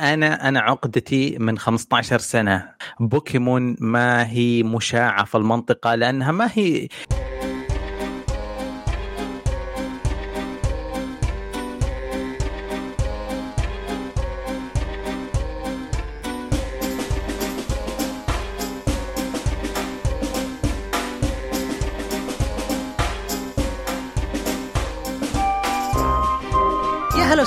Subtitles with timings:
[0.00, 2.68] أنا أنا عقدتي من 15 سنة.
[3.00, 6.88] بوكيمون ما هي مشاعة في المنطقة لأنها ما هي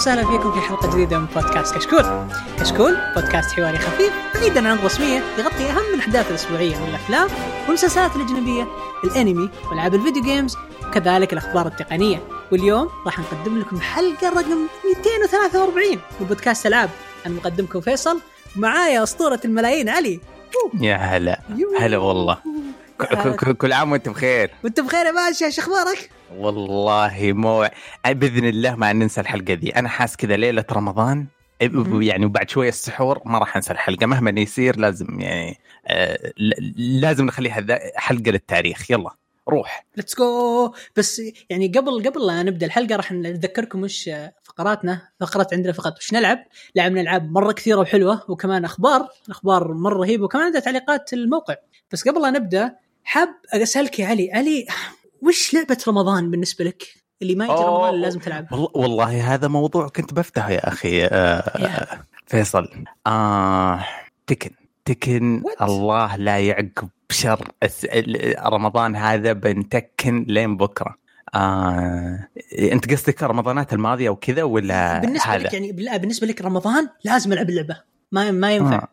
[0.03, 2.27] وسهلا فيكم في حلقة جديدة من بودكاست كشكول.
[2.59, 7.29] كشكول بودكاست حواري خفيف بعيدا عن الرسمية يغطي أهم الأحداث الأسبوعية والافلام
[7.65, 8.67] والمسلسلات الأجنبية،
[9.03, 10.57] الأنمي والعاب الفيديو جيمز
[10.87, 12.23] وكذلك الأخبار التقنية.
[12.51, 14.67] واليوم راح نقدم لكم حلقة رقم
[14.97, 16.89] 243 من بودكاست العاب.
[17.25, 18.19] أنا مقدمكم فيصل
[18.57, 20.19] ومعايا أسطورة الملايين علي.
[20.81, 21.39] يا هلا
[21.79, 22.37] هلا والله
[23.57, 27.69] كل عام وانت بخير وانت بخير يا باشا إيش أخبارك؟ والله مو
[28.05, 31.27] بإذن الله ما ننسى الحلقة دي أنا حاس كذا ليلة رمضان
[32.01, 34.05] يعني وبعد شوية السحور ما راح أنسى الحلقة.
[34.05, 36.33] مهما يصير لازم يعني آه
[36.77, 38.91] لازم نخليها حلقة للتاريخ.
[38.91, 39.09] يلا
[39.49, 39.85] روح.
[39.97, 44.09] let's go بس يعني قبل قبل لا نبدأ الحلقة راح نذكركم وش
[44.43, 45.09] فقراتنا.
[45.19, 46.39] فقرات عندنا فقط وش نلعب.
[46.75, 49.07] لعبنا ألعاب مرة كثيرة وحلوة وكمان أخبار.
[49.29, 51.55] أخبار مرة رهيبة وكمان عندنا تعليقات الموقع.
[51.91, 54.31] بس قبل لا نبدأ حاب أسألك يا علي.
[54.33, 54.67] علي
[55.27, 56.83] وش لعبة رمضان بالنسبة لك؟
[57.21, 58.47] اللي ما يجي رمضان لازم تلعب.
[58.73, 62.67] والله هذا موضوع كنت بفتحه يا أخي آه فيصل.
[63.07, 63.85] آه
[64.27, 64.49] تكن.
[64.85, 65.61] تكن What?
[65.61, 67.51] الله لا يعقب شر.
[68.45, 70.95] رمضان هذا بنتكن لين بكرة.
[71.35, 72.27] آه،
[72.59, 77.49] أنت قصدك رمضانات الماضية وكذا ولا بالنسبة هذا؟ لك يعني بالنسبة لك رمضان لازم ألعب
[77.49, 77.77] اللعبة.
[78.11, 78.75] ما ما ينفع.
[78.75, 78.87] آه.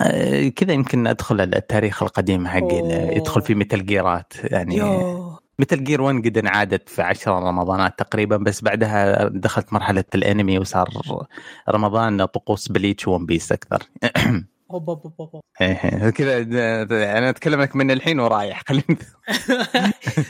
[0.00, 5.40] آه، كذا يمكن أدخل التاريخ القديم حقي يدخل في Metal Gear ات يعني يو.
[5.58, 10.88] Metal Gear 1 قد انعادت في 10 رمضانات تقريبا بس بعدها دخلت مرحلة الأنمي وصار
[11.68, 13.82] رمضان طقوس Bleach One Piece أكثر.
[14.70, 16.42] اوب اوب اوب إيه كذا
[17.18, 18.98] أنا أتكلم لك من الحين ورايح خليني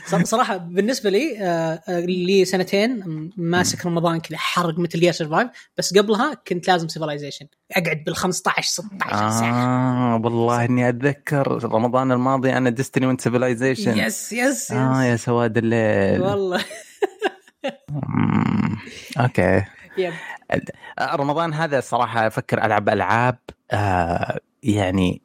[0.23, 3.03] صراحة بالنسبة لي آه، آه، لي سنتين
[3.37, 8.71] ماسك رمضان كذا حرق Metal Gear Survive بس قبلها كنت لازم Civilization أقعد بال 15
[8.71, 10.15] 16 ساعة.
[10.15, 15.57] آه والله إني أتذكر رمضان الماضي أنا Destiny وأنت Civilization yes yes آه يا سواد
[15.57, 16.21] الليل.
[16.21, 16.65] والله.
[19.19, 19.63] okay.
[19.97, 20.13] yep.
[21.01, 23.37] رمضان هذا صراحة أفكر ألعب ألعاب
[23.71, 25.21] آه يعني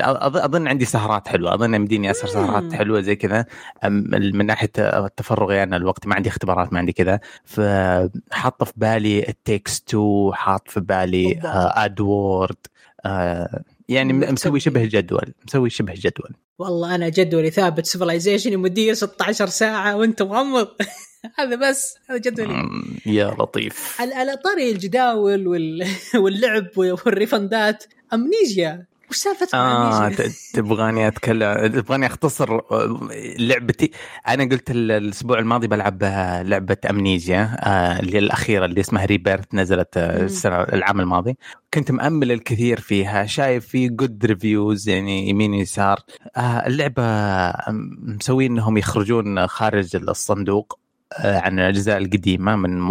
[0.00, 3.44] أظن عندي سهرات حلوة أظن يمديني اسهر سهرات حلوة زي كذا.
[3.84, 7.20] من ناحية التفرغ يعني الوقت ما عندي اختبارات ما عندي كذا.
[7.44, 12.66] فحاط في بالي التكس 2 حاط في بالي ادوورد
[13.06, 16.34] آه يعني مسوي شبه جدول مسوي شبه جدول.
[16.58, 20.68] والله أنا جدولي ثابت سيفلايزيشن يمديه 16 ساعة وأنت مغمض.
[21.38, 22.70] هذا بس هذا جدولي.
[23.06, 24.00] يا لطيف.
[24.00, 25.48] على طاري الجداول
[26.22, 30.12] واللعب والريفندات امنيجيا وش سالفة آه
[30.54, 33.08] تبغاني أتكلم تبغاني أختصر آه،
[33.38, 33.90] لعبتي.
[34.28, 36.02] أنا قلت الأسبوع الماضي بلعب
[36.44, 41.36] لعبة Amnesia آه اللي الأخيرة اللي اسمها Rebirth نزلت آه، السنة العام الماضي.
[41.74, 46.00] كنت مأمل الكثير فيها شايف في good reviews يعني يمين يسار.
[46.36, 47.02] آه اللعبة
[48.02, 50.78] مسوي إنهم يخرجون خارج الصندوق
[51.12, 52.90] آه، عن الأجزاء القديمة من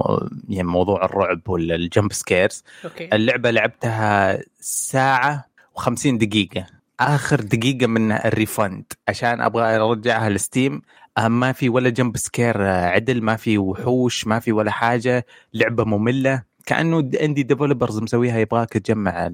[0.50, 3.10] يعني موضوع الرعب وال jump scares okay.
[3.14, 6.66] اللعبة لعبتها ساعة و50 دقيقة.
[7.00, 8.84] آخر دقيقة من ال refund.
[9.08, 10.82] عشان أبغى أرجعها ل Steam
[11.28, 15.26] ما في ولا jump scare عدل ما في وحوش ما في ولا حاجة.
[15.54, 16.44] لعبة مملة.
[16.68, 19.30] كأنه indie developers مسويها يبغاك تجمع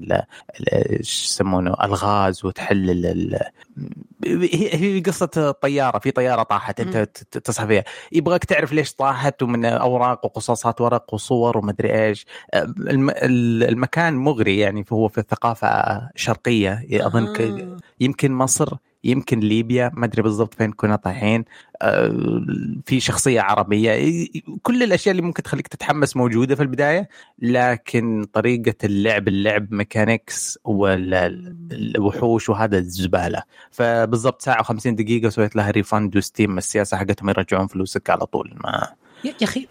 [0.72, 3.38] إيش يسمونه ألغاز وتحل
[4.26, 6.96] هي هي قصة طيارة في طيارة طاحت أنت
[7.30, 7.84] تصحى فيها.
[8.12, 12.26] يبغاك تعرف ليش طاحت ومن أوراق وقصاصات ورق وصور ومدري إيش.
[13.68, 17.76] المكان مغري يعني هو في الثقافه شرقية أظن آه.
[18.00, 21.44] يمكن مصر يمكن ليبيا ما أدري بالضبط فين كنا طايحين
[21.82, 22.44] آه،
[22.86, 24.24] في شخصية عربية
[24.62, 32.48] كل الأشياء اللي ممكن تخليك تتحمس موجودة في البداية لكن طريقة اللعب اللعب mechanics والوحوش
[32.48, 33.42] وهذا الزبالة.
[33.70, 38.54] فبالضبط ساعة و50 دقيقة سويت لها refund و Steam السياسة حقتهم يرجعون فلوسك على طول.
[38.64, 38.88] ما
[39.24, 39.68] يا أخي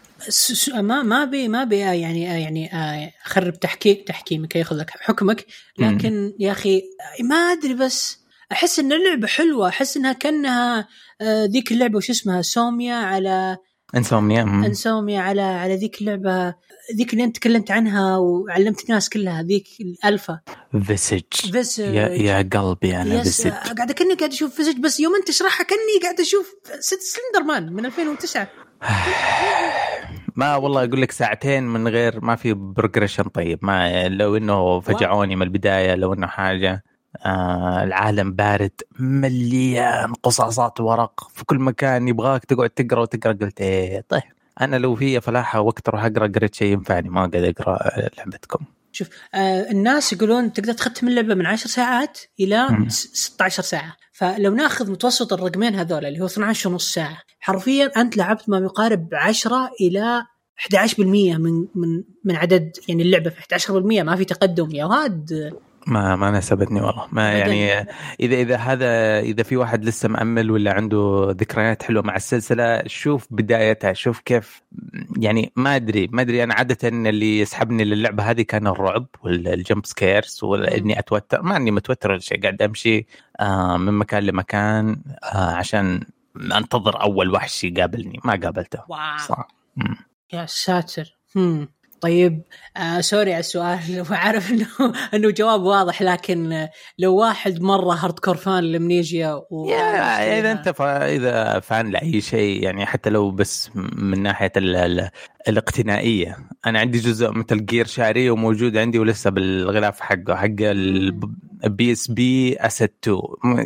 [0.74, 5.46] ما ما بي ما بي يعني يعني آه، أخرب تحقيق تحكيمك ياخذ لك حكمك
[5.78, 6.84] لكن يا أخي
[7.22, 8.23] ما أدري بس
[8.54, 10.88] أحس إن اللعبة حلوة أحس إنها كأنها
[11.22, 13.58] آه، ذيك اللعبة وش اسمها؟ Somnia على
[13.96, 16.56] Insomnia Insomnia على على ذيك اللعبة
[16.98, 20.40] ذيك اللي أنت تكلمت عنها وعلمت الناس كلها ذيك الألفا.
[20.86, 25.28] فيسج فيسج يا, يا قلبي أنا Visage قاعد كاني قاعد أشوف Visage بس يوم أنت
[25.28, 28.48] تشرحها كأني قاعد أشوف Slender Man من 2009
[30.36, 35.36] ما والله أقول لك ساعتين من غير ما في progression طيب ما لو إنه فجعوني
[35.36, 36.84] من البداية لو إنه حاجة.
[37.26, 41.28] آه العالم بارد مليان قصاصات ورق.
[41.34, 43.34] في كل مكان يبغاك تقعد تقرأ وتقرأ.
[43.34, 44.22] قلت إيه طيب
[44.62, 47.80] أنا لو في فلاحة وقت أروح أقرأ قريت شيء ينفعني ما اقعد أقرأ
[48.18, 48.66] لعبتكم.
[48.92, 52.90] شوف آه الناس يقولون تقدر تختم اللعبه من 10 ساعات إلى مم.
[52.90, 53.96] 16 ساعة.
[54.12, 59.10] فلو ناخذ متوسط الرقمين هذول اللي هو 12 ونص ساعة حرفيا أنت لعبت ما يقارب
[59.14, 60.24] 10 إلى
[60.58, 63.30] 11% من من من عدد يعني اللعبة.
[63.30, 63.70] في 11%
[64.04, 65.54] ما في تقدم يا واد
[65.88, 67.08] ما ما ناسبتني والله.
[67.12, 67.72] ما يعني
[68.20, 73.28] إذا إذا هذا إذا في واحد لسه مأمل ولا عنده ذكريات حلوة مع السلسلة شوف
[73.32, 74.62] بدايتها شوف كيف
[75.18, 76.44] يعني ما أدري ما أدري.
[76.44, 81.42] أنا عادة اللي يسحبني للعبة هذه كان الرعب والجمب سكيرز واني أتوتر.
[81.42, 83.06] ما إني متوتر ولا شيء قاعد أمشي
[83.40, 86.04] آه من مكان لمكان آه عشان
[86.58, 88.20] أنتظر أول وحش يقابلني.
[88.24, 88.80] ما قابلته.
[88.90, 89.18] wow.
[89.28, 89.48] صح.
[90.34, 91.18] يا ساتر.
[92.04, 92.42] طيب
[92.78, 93.80] آه sorry على السؤال
[94.12, 96.70] وعارف إنه إنه جواب واضح لكن آه،
[97.00, 99.70] لو واحد مرة hardcore fan ل Amnesia و...
[100.40, 105.10] إذا أنت فا إذا fan لأي شيء يعني حتى لو بس من ناحية ال ال
[105.48, 106.38] الاقتنائية.
[106.66, 112.96] أنا عندي جزء Metal Gear شاريه وموجود عندي ولسه بالغلاف حقه حق ال PSP Acid
[113.04, 113.20] 2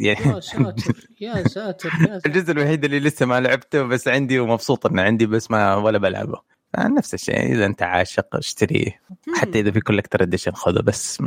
[0.04, 1.08] يعني يا ساتر.
[1.22, 1.92] يا ساتر
[2.26, 6.57] الجزء الوحيد اللي لسه ما لعبته بس عندي ومبسوط إنه عندي بس ما ولا بلعبه.
[6.80, 9.02] نفس الشيء إذا أنت عاشق اشتريه
[9.36, 11.24] حتى إذا في collector edition خذه بس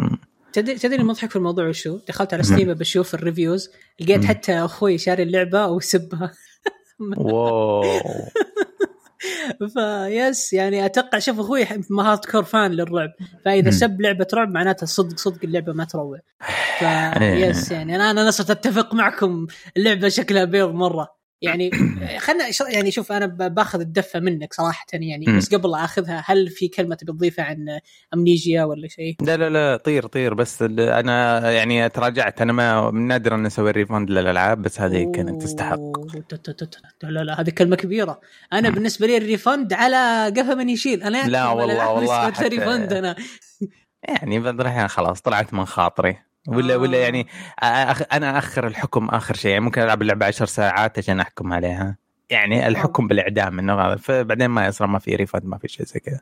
[0.52, 3.70] تدري تدري المضحك في الموضوع وشو؟ دخلت على Steam بشوف ال reviews
[4.00, 4.24] لقيت.
[4.24, 6.32] حتى أخوي شاري اللعبة وسبها
[7.16, 7.82] wow
[9.74, 11.66] ف yes يعني أتوقع شوف أخوي
[12.00, 13.10] hardcore fan للرعب
[13.44, 13.70] فإذا.
[13.70, 16.18] سب لعبة رعب معناتها صدق صدق اللعبة ما تروع
[16.82, 17.52] إيه.
[17.52, 19.46] ف yes يعني أنا أنا نصت أتفق معكم
[19.76, 21.70] اللعبة شكلها بيض مرة يعني
[22.18, 25.26] خلنا يعني شوف أنا باخذ الدفة منك صراحة يعني.
[25.36, 27.80] بس قبل أخذها هل في كلمة تبي تضيفها عن
[28.14, 33.06] Amnesia ولا شيء؟ لا لا لا طير طير بس أنا يعني تراجعت أنا ما من
[33.06, 35.80] نادر أن أسوي refund للألعاب بس هذه كانت تستحق
[37.02, 38.20] لا لا هذه كلمة كبيرة
[38.52, 38.70] أنا.
[38.70, 43.16] بالنسبة لي ال refund على قفا من يشيل أنا لا والله- والله refund أنا
[44.08, 46.78] يعني بعد خلاص طلعت من خاطري ولا آه.
[46.78, 47.26] ولا يعني
[47.62, 51.96] أخ أنا أخر الحكم آخر شيء يعني ممكن ألعب اللعبة 10 ساعات عشان أحكم عليها
[52.30, 56.00] يعني الحكم بالإعدام إنه هذا فبعدين ما يصير ما في refund ما في شيء زي
[56.00, 56.20] كذا.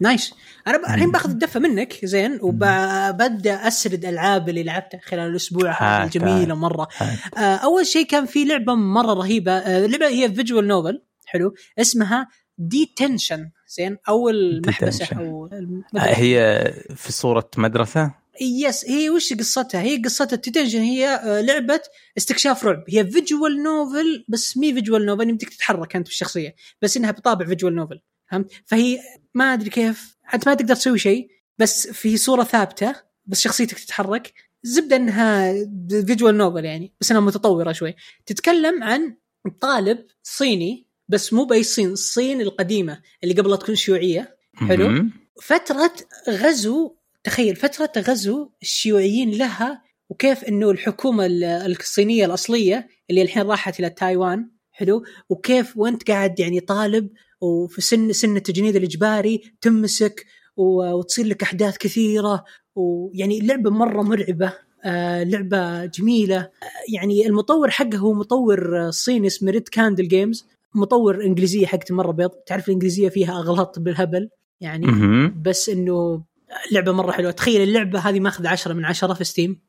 [0.00, 0.34] nice
[0.66, 6.88] أنا الحين باخذ الدفه منك زين وببدأ أسرد ألعاب اللي لعبتها خلال الأسبوع الجميله مرة
[7.36, 12.28] آه، أول شيء كان في لعبة مرة رهيبة آه، اللعبة هي visual novel حلو اسمها
[12.58, 15.16] Detention زين أو المحبسه.
[15.16, 15.46] أو
[15.96, 16.00] آه،.
[16.00, 16.64] هي
[16.96, 21.80] في صورة مدرسة yes هي وش قصتها؟ هي قصتها ال Detention هي آه، لعبة
[22.16, 27.10] استكشاف رعب هي visual novel بس مي visual novel يمديك تتحرك أنت بالشخصية بس إنها
[27.10, 28.00] بطابع visual novel
[28.30, 29.00] فهمت؟ فهي
[29.34, 32.94] ما أدري كيف أنت ما تقدر تسوي شيء بس في صورة ثابتة
[33.26, 34.32] بس شخصيتك تتحرك
[34.62, 35.52] زبدة إنها
[35.88, 37.94] visual novel يعني بس إنها متطورة شوي
[38.26, 39.16] تتكلم عن
[39.60, 45.06] طالب صيني بس مو بأي الصين الصين القديمة اللي قبل لا تكون شيوعية حلو.
[45.42, 45.92] فترة
[46.28, 53.80] غزو تخيل فترة غزو الشيوعيين لها وكيف إنه الحكومة ال- الصينية الأصلية اللي الحين راحت
[53.80, 57.08] إلى تايوان حلو؟ وكيف وأنت قاعد يعني طالب
[57.40, 60.26] وفي سن سن التجنيد الإجباري تمسك
[60.56, 62.44] وتصير لك أحداث كثيرة
[62.76, 64.52] ويعني اللعبة مرة مرعبة
[64.84, 66.36] آه لعبة جميلة.
[66.38, 66.48] آه
[66.94, 72.30] يعني المطور حقه هو مطور صيني اسمه Red Candle Games مطور إنجليزية حقته مرة بيض.
[72.30, 74.28] تعرف الإنجليزية فيها أغلاط بالهبل؟
[74.60, 74.86] يعني.
[75.42, 76.24] بس إنه
[76.72, 77.30] لعبة مرة حلوة.
[77.30, 79.60] تخيل اللعبة هذه ماخذ 10 من 10 في Steam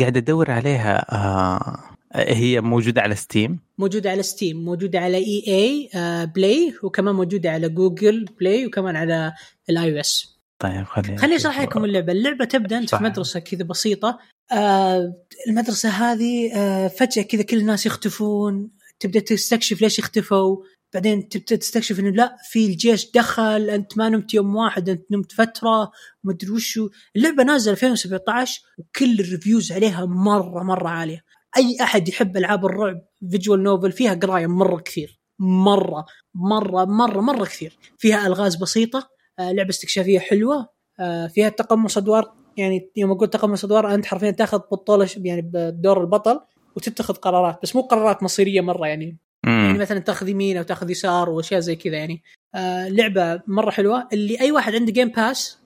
[0.00, 6.74] قاعد أدور عليها آه هي موجودة على ستيم موجودة على ستيم موجودة على EA Play
[6.82, 9.32] وكمان موجودة على Google Play وكمان على
[9.70, 11.36] ال iOS طيب خليني خليني.
[11.36, 12.12] أشرح لكم اللعبة.
[12.12, 13.04] اللعبة تبدأ أنت في.
[13.04, 14.18] مدرسة كذا بسيطة.
[14.52, 15.14] آه
[15.48, 18.70] المدرسة هذه آه فجأة كذا كل الناس يختفون.
[19.00, 20.56] تبدأ تستكشف ليش اختفوا.
[20.94, 25.32] بعدين تبدا تستكشف إنه لا في الجيش دخل أنت ما نمت يوم واحد أنت نمت
[25.32, 25.90] فترة
[26.24, 26.88] مدري وشو.
[27.16, 31.24] اللعبة نازلة 2017 وكل ال reviews عليها مرة مرة عالية.
[31.56, 35.20] أي أحد يحب ألعاب الرعب visual novel فيها قراية مرة كثير.
[35.38, 36.04] مرة
[36.34, 37.78] مرة مرة مرة كثير.
[37.98, 40.68] فيها ألغاز بسيطة آه، لعبة استكشافية حلوة
[41.00, 42.32] آه، فيها تقمص أدوار.
[42.56, 46.40] يعني يوم أقول تقمص أدوار أنت حرفيا تأخذ بطولة يعني بدور البطل
[46.76, 49.18] وتتخذ قرارات بس مو قرارات مصيرية مرة يعني.
[49.46, 49.78] يعني.
[49.78, 52.22] مثلا تاخذ يمين أو تاخذ يسار واشياء زي كذا يعني.
[52.54, 54.08] آه لعبة مرة حلوة.
[54.12, 55.58] اللي أي واحد عنده Game Pass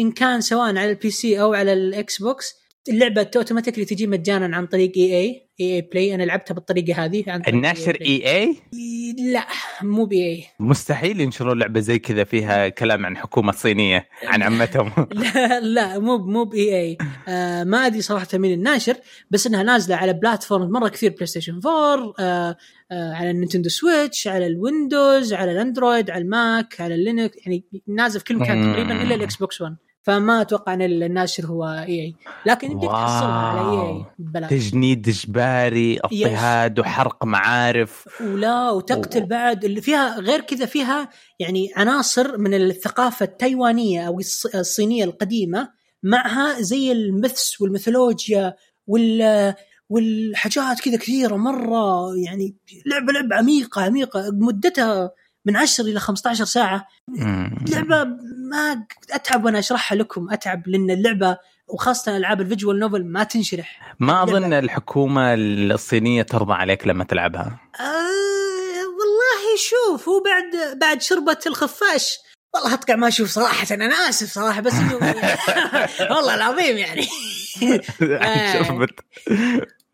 [0.00, 2.54] إن كان سواء على ال PC أو على ال Xbox
[2.88, 7.98] اللعبة automatically تجي مجانا عن طريق EA EA Play أنا لعبتها بالطريقة هذه عن الناشر.
[8.00, 8.56] EA
[9.32, 9.46] لا
[9.82, 10.44] مو ب EA.
[10.60, 14.92] مستحيل ينشرون لعبة زي كذا فيها كلام عن حكومة صينية عن عمتهم.
[15.12, 16.98] لا لا مو مو by EA
[17.28, 18.96] آه ما أدري صراحة مين الناشر
[19.30, 22.56] بس إنها نازلة على platform مرة كثير PlayStation 4 آه
[22.92, 26.94] آه على ال Nintendo Switch على ال Windows على ال Android على ال Mac على
[26.94, 28.72] ال Linux يعني نازل في كل مكان.
[28.72, 32.14] تقريبا إلا ال Xbox 1 فما أتوقع أن الناشر هو EA
[32.46, 34.04] لكن يمديك تحصلها على EA.
[34.18, 38.08] ببلاش تجنيد إجباري اضطهاد وحرق معارف.
[38.20, 39.64] ولا وتقتل بعد.
[39.64, 45.68] اللي فيها غير كذا فيها يعني عناصر من الثقافة التايوانية أو الص- الصينية القديمة
[46.02, 48.54] معها زي المثس والميثولوجيا
[48.86, 49.54] وال
[49.88, 52.16] والحاجات كذا كثيرة مرة.
[52.16, 54.30] يعني لعبة لعبة عميقة عميقة.
[54.32, 55.10] مدتها
[55.44, 56.86] من 10 إلى 15 ساعة.
[57.08, 57.64] مم.
[57.72, 58.06] لعبة
[58.50, 61.38] ما أتعب وأنا أشرحها لكم أتعب لأن اللعبة
[61.68, 64.58] وخاصة ألعاب الفيجوال نوفل ما تنشرح ما أظن لعبة.
[64.58, 72.18] الحكومة الصينية ترضى عليك لما تلعبها آه والله شوف هو بعد بعد شربة الخفاش
[72.54, 74.94] والله اتقع ما أشوف صراحة أنا آسف صراحة بس انه
[76.16, 77.06] والله العظيم يعني.
[78.64, 79.00] شربت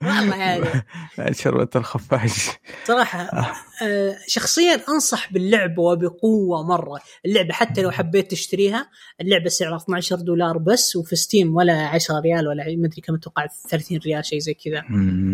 [0.02, 0.64] والله يعني
[1.42, 2.48] شربت الخفاش.
[2.84, 4.16] صراحة آه.
[4.26, 10.96] شخصيا أنصح باللعبة وبقوة مرة، اللعبة حتى لو حبيت تشتريها اللعبة سعرها 12 دولار بس
[10.96, 14.82] وفي ستيم ولا 10 ريال ولا ما أدري كم أتوقع 30 ريال شيء زي كذا.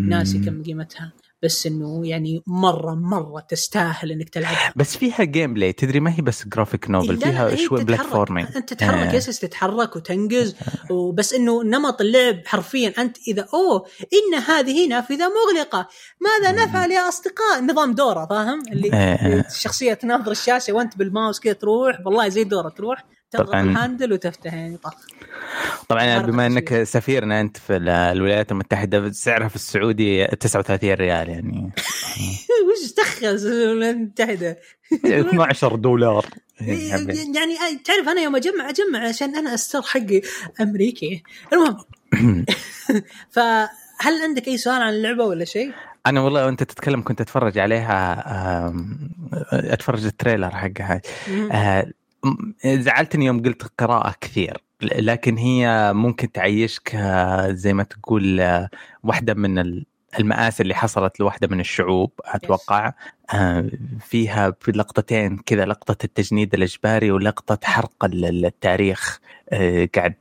[0.09, 1.11] ناسي كم قيمتها.
[1.43, 6.47] بس إنه يعني مرة مرة تستاهل إنك تلعبها بس فيها gameplay تدري ما هي بس
[6.47, 7.83] جرافيك لا، لا، فيها هي شوي.
[7.83, 9.15] platforming أنت تتحرك آه.
[9.15, 10.55] yes تتحرك وتنقز.
[10.89, 15.87] وبس إنه نمط اللعب حرفيا أنت إذا أوه إن هذه نافذة مغلقة.
[16.21, 19.45] ماذا نفعل يا أصدقاء؟ نظام دورة فاهم؟ اللي آه.
[19.51, 23.05] الشخصيه تناظر الشاشة وأنت بالماوس كذا تروح والله زي دورة تروح.
[23.39, 23.55] تضغط.
[23.55, 24.93] ال handle وتفتح يعني طخ.
[25.89, 26.45] طبعا بما.
[26.45, 31.71] إنك سفيرنا أنت في ال- الولايات المتحدة سعرها في السعودي 39 ريال يعني.
[32.71, 34.59] وش دخل الولايات المتحدة؟
[35.05, 36.25] 12 دولار.
[37.35, 40.21] يعني تعرف أنا يوم أجمع أجمع عشان أنا أستر حقي
[40.61, 41.23] أمريكي.
[41.53, 41.77] المهم.
[43.35, 45.71] فهل عندك أي سؤال عن اللعبة ولا شيء؟
[46.05, 48.23] أنا والله وأنت تتكلم كنت أتفرج عليها
[49.53, 51.01] أتفرج التريلر حقها.
[52.65, 58.69] زعلتني يوم قلت قراءة كثير لكن هي ممكن تعيشك آه، زي ما تقول آه،
[59.03, 59.85] واحدة من ال-
[60.19, 62.93] المآسي اللي حصلت لواحدة من الشعوب أتوقع.
[63.33, 69.19] آه، فيها في لقطتين كذا لقطة التجنيد الإجباري ولقطة حرق ال- ال- التاريخ
[69.95, 70.15] قاعد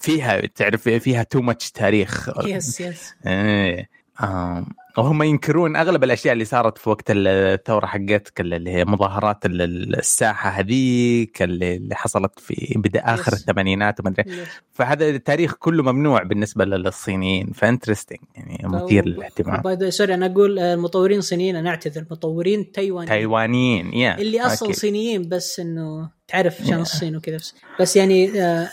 [0.00, 2.28] فيها تعرف فيها too much تاريخ.
[2.46, 3.14] yes yes
[4.98, 9.98] وهم ينكرون أغلب الأشياء اللي صارت في وقت الثورة حقتك اللي هي مظاهرات ال- ال-
[9.98, 13.32] الساحة هذيك اللي حصلت في بدء آخر.
[13.32, 14.24] الثمانينات وما أدري
[14.72, 20.26] فهذا التاريخ كله ممنوع بالنسبة للصينيين ف interesting يعني مثير للاهتمام by the sorry أنا
[20.26, 24.80] أقول آه، المطورين صينيين أنا أعتذر مطورين تايوانيين تايوانيين يا اللي أصلا أكيد.
[24.80, 26.68] صينيين بس إنه تعرف Yeah.
[26.68, 28.68] شان الصين وكذا بس بس يعني آه،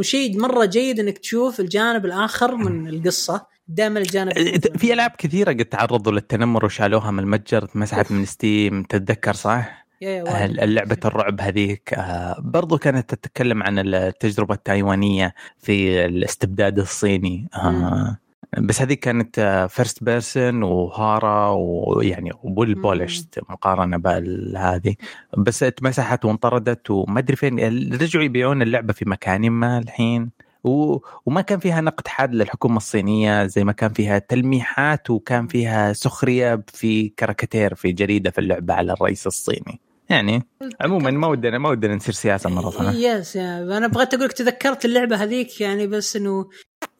[0.00, 4.32] شيء مرة جيد إنك تشوف الجانب الآخر من القصة دائما الجانب
[4.76, 10.96] في ألعاب كثيرة قد تعرضوا للتنمر وشالوها من المتجر مسحت من Steam تتذكر صح؟ اللعبة
[11.04, 18.18] الرعب هذيك آه، برضو كانت تتكلم عن التجربة التايوانية في الاستبداد الصيني آه،
[18.58, 22.30] بس هذه كانت first person و horror ويعني.
[22.44, 24.94] polished مقارنة بهذه
[25.38, 27.58] بس اتمسحت وانطردت وما أدري فين
[27.94, 30.30] رجعوا يبيعون اللعبة في مكان ما الحين.
[30.64, 30.98] و...
[31.26, 36.62] وما كان فيها نقد حاد للحكومة الصينية زي ما كان فيها تلميحات وكان فيها سخرية
[36.66, 39.80] في كاريكاتير في جريدة في اللعبة على الرئيس الصيني.
[40.08, 40.42] يعني
[40.80, 43.08] عموما ما ودنا ما ودنا نصير سياسة مرة ثانية.
[43.08, 46.48] yes أنا بغيت أقول لك تذكرت اللعبة هذيك يعني بس إنه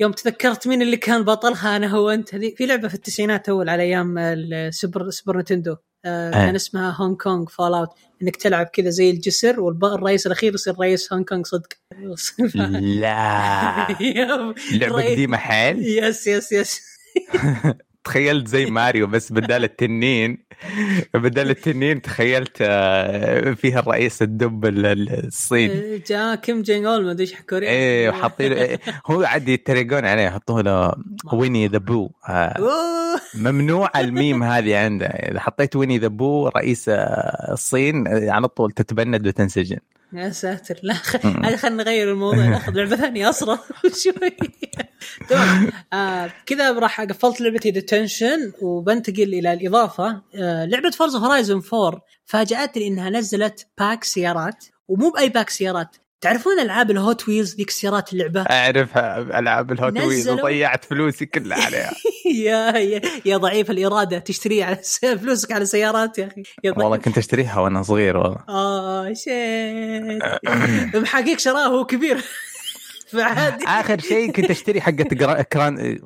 [0.00, 2.34] يوم تذكرت مين اللي كان بطلها أنا هو أنت.
[2.34, 7.16] هذيك في لعبة في التسعينات أول على أيام ال Super Super Nintendo كان اسمها Hong
[7.16, 7.88] Kong fallout
[8.22, 11.68] إنك تلعب كذا زي الجسر والرئيس الأخير يصير رئيس هونغ كونغ صدق.
[12.80, 13.86] لا.
[14.72, 15.78] لعبة رئيس- قديمة حيل.
[15.86, 16.80] يس يس يس
[18.04, 20.38] تخيلت زي ماريو بس بدال التنين
[21.14, 27.10] بدال التنين تخيلت آه، فيها الرئيس الدب ال- ال- الصيني جاء كيم جونغ اون ما
[27.10, 30.92] أدري إيش كوريا إيه وحاطين إيه، هو عاد يتريقون عليه يحطوا له
[31.32, 32.10] Winnie the Pooh.
[32.28, 32.54] آه،.
[33.34, 35.06] ممنوع الميم هذه عنده.
[35.06, 39.78] إذا حطيت Winnie the Pooh رئيس آه، الصين على طول تتبند وتنسجن.
[40.12, 40.80] يا ساتر.
[40.82, 42.44] لا خلينا نغير الموضوع.
[42.44, 43.58] ناخذ لعبة ثانية أصلا
[44.04, 44.36] شوي.
[45.28, 45.70] تمام.
[45.92, 50.22] آه كذا راح قفلت لعبتي Detention وبنتقل إلى الإضافة.
[50.34, 55.96] آه لعبة Forza Horizon 4 فاجأتني إنها نزلت pack سيارات ومو بأي pack سيارات.
[56.24, 58.40] تعرفون ألعاب ال Hot Wheels ذيك سيارات اللعبة.
[58.42, 61.92] أعرفها ألعاب ال Hot Wheels وضيعت فلوسي كلها عليها.
[62.46, 66.42] يا يا يا ضعيف الإرادة تشتري على فلوسك على سيارات يا أخي.
[66.64, 66.74] yeah.
[66.76, 68.38] والله كنت أشتريها وأنا صغير والله.
[68.48, 70.22] آه shit.
[71.02, 72.24] محاقيك شراه وهو كبير.
[73.12, 73.64] فعادي.
[73.64, 75.42] آخر شيء كنت أشتري حقت جرا...
[75.42, 75.98] Gran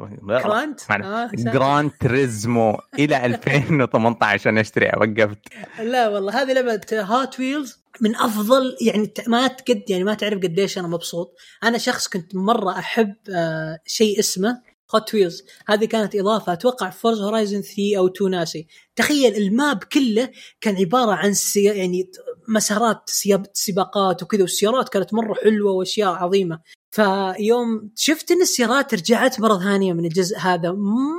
[0.43, 0.81] Gran.
[0.91, 5.39] آه Gran Turismo إلى 2018 عشان أشتريها وقفت.
[5.79, 7.79] لا والله هذه لعبة Hot Wheels.
[8.01, 11.37] من أفضل يعني ما تقد يعني ما تعرف قديش أنا مبسوط.
[11.65, 14.63] أنا شخص كنت مرة أحب آه شيء اسمه
[14.95, 18.67] Hot Wheels هذه كانت إضافة أتوقع Forza Horizon 3 أو 2 ناسي.
[18.97, 22.11] تخيل ال map كله كان عبارة عن سي يعني
[22.49, 23.11] مسارات
[23.53, 26.61] سباقات وكذا والسيارات كانت مرة حلوة وأشياء عظيمة.
[26.91, 30.73] فيوم شفت إن السيارات رجعت مرة ثانية من الجزء هذا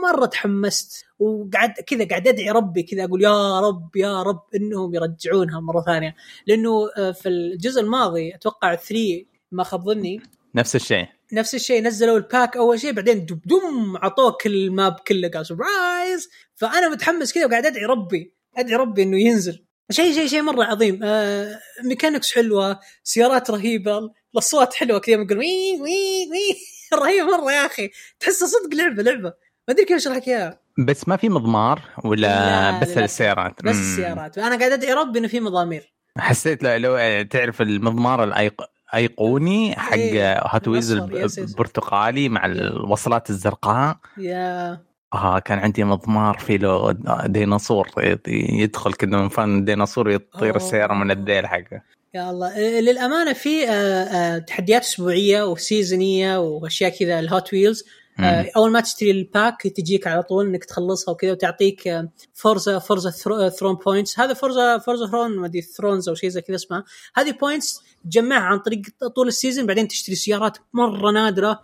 [0.03, 1.05] مرة تحمست.
[1.19, 6.15] وقعد كذا قاعد أدعي ربي كذا أقول يا رب يا رب إنهم يرجعونها مرة ثانية.
[6.47, 10.21] لأنه آه، في الجزء الماضي أتوقع 3 ما خاب ظني.
[10.55, 11.07] نفس الشيء.
[11.33, 15.45] نفس الشيء نزلوا ال pack أول شيء بعدين دب دم عطوك ال map كله قال
[15.45, 19.68] surprise فأنا متحمس كذا وقاعد أدعي ربي أدعي ربي إنه ينزل.
[19.91, 20.99] شيء شيء شيء مرة عظيم.
[21.03, 26.55] آه mechanics حلوة سيارات رهيبة الأصوات حلوة كذا يقول وي وي وي.
[26.99, 27.89] رهيب مرة يا أخي.
[28.19, 29.33] تحسها صدق لعبه لعبة.
[29.67, 30.59] ما أدري كيف أشرح لك إياها.
[30.87, 33.03] بس ما في مضمار ولا لا، بس للأسف.
[33.03, 33.63] السيارات.
[33.63, 33.75] بس.
[33.75, 34.37] السيارات.
[34.37, 35.93] أنا قاعد ادعي ربي إنه في مضامير.
[36.17, 38.61] حسيت لو, لو تعرف المضمار الأيق...
[38.95, 41.39] ايقوني حق إيه، Hot yes، yes.
[41.39, 43.97] البرتقالي مع الوصلات الزرقاء.
[44.17, 44.88] يا.
[45.13, 47.87] آه كان عندي مضمار في له ديناصور
[48.27, 50.55] يدخل كذا من فم ديناصور يطير أوه.
[50.55, 51.81] السيارة من الديل حقه.
[52.13, 52.47] يا الله.
[52.47, 57.83] آه، للأمانة في آه، آه، تحديات أسبوعية وسيزونية وأشياء كذا ال Hot Wheels
[58.19, 63.75] آه، أول ما تشتري ال pack تجيك على طول إنك تخلصها وكذا وتعطيك Forza Forzathon
[63.75, 66.83] points هذا Forza Forzathon ما أدري thons أو شيء زي كذا اسمها.
[67.15, 68.81] هذه points تجمعها عن طريق
[69.15, 71.59] طول ال season بعدين تشتري سيارات مرة نادرة.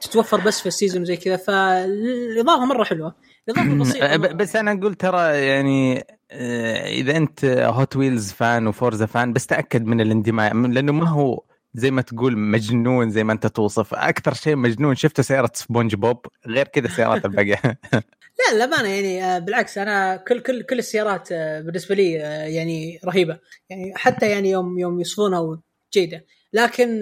[0.00, 3.14] تتوفر بس في ال season وزي كذا فالإضافة مرة حلوة.
[3.48, 8.73] الاضافه بسيطة ب- بس أنا أقول ترى يعني آه، إذا أنت Hot Wheels fan و
[8.73, 11.42] Forza fan بس تأكد من الاندماج لأنه ما هو
[11.74, 13.94] زي ما تقول مجنون زي ما أنت توصف.
[13.94, 17.60] أكثر شيء مجنون شفته سيارة سبونج بوب غير كذا السيارات الباقية.
[18.38, 23.00] لا للأمانة يعني آه، بالعكس أنا كل كل كل السيارات آه، بالنسبة لي آه، يعني
[23.04, 23.38] رهيبة.
[23.70, 25.60] يعني حتى يعني يوم يوم يوصفونها
[25.94, 27.00] جيده لكن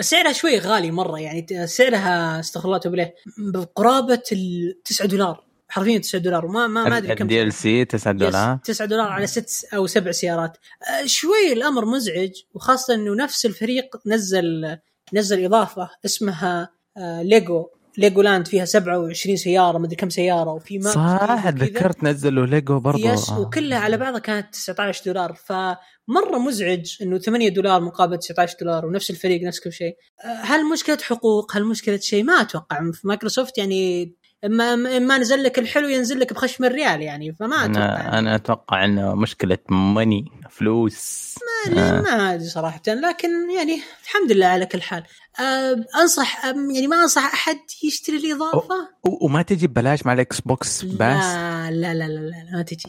[0.00, 6.20] سعرها شوي غالي مرة يعني سعرها استغفر الله اليه بقرابة ال 9 دولار حرفيا 9
[6.20, 8.58] دولار وما ما ما أدري كم الدي ال C 9 دولار.
[8.64, 10.56] 9 دولار على ست أو سبع سيارات.
[10.82, 14.78] آه، شوي الأمر مزعج وخاصة إنه نفس الفريق نزل
[15.12, 17.66] نزل إضافة اسمها آه، ليجو.
[17.98, 21.50] ليجو لاند فيها 27 سيارة مدري كم سيارة وفي map صح.
[21.50, 22.98] تذكرت نزلوا ليجو برضو.
[22.98, 23.40] yes آه.
[23.40, 29.10] وكلها على بعضها كانت 19 دولار فمرة مزعج إنه 8 دولار مقابل 19 دولار ونفس
[29.10, 29.96] الفريق نفس كل شيء.
[30.24, 32.90] آه، هل مشكلة حقوق؟ هل مشكلة شيء؟ ما أتوقع.
[32.92, 37.84] في مايكروسوفت يعني اما إما نزل لك الحلو ينزل لك بخشم الريال يعني فما أتوقع
[37.84, 41.34] أنا أنا أتوقع إنه مشكلة money فلوس.
[41.76, 45.02] ما ما أدري صراحة لكن يعني الحمد لله على كل حال.
[45.40, 50.82] أه أنصح يعني ما أنصح أحد يشتري الاضافه و- وما تجي ببلاش مع الإكس بوكس
[50.84, 52.88] Pass لا لا لا لا, لا ما تجي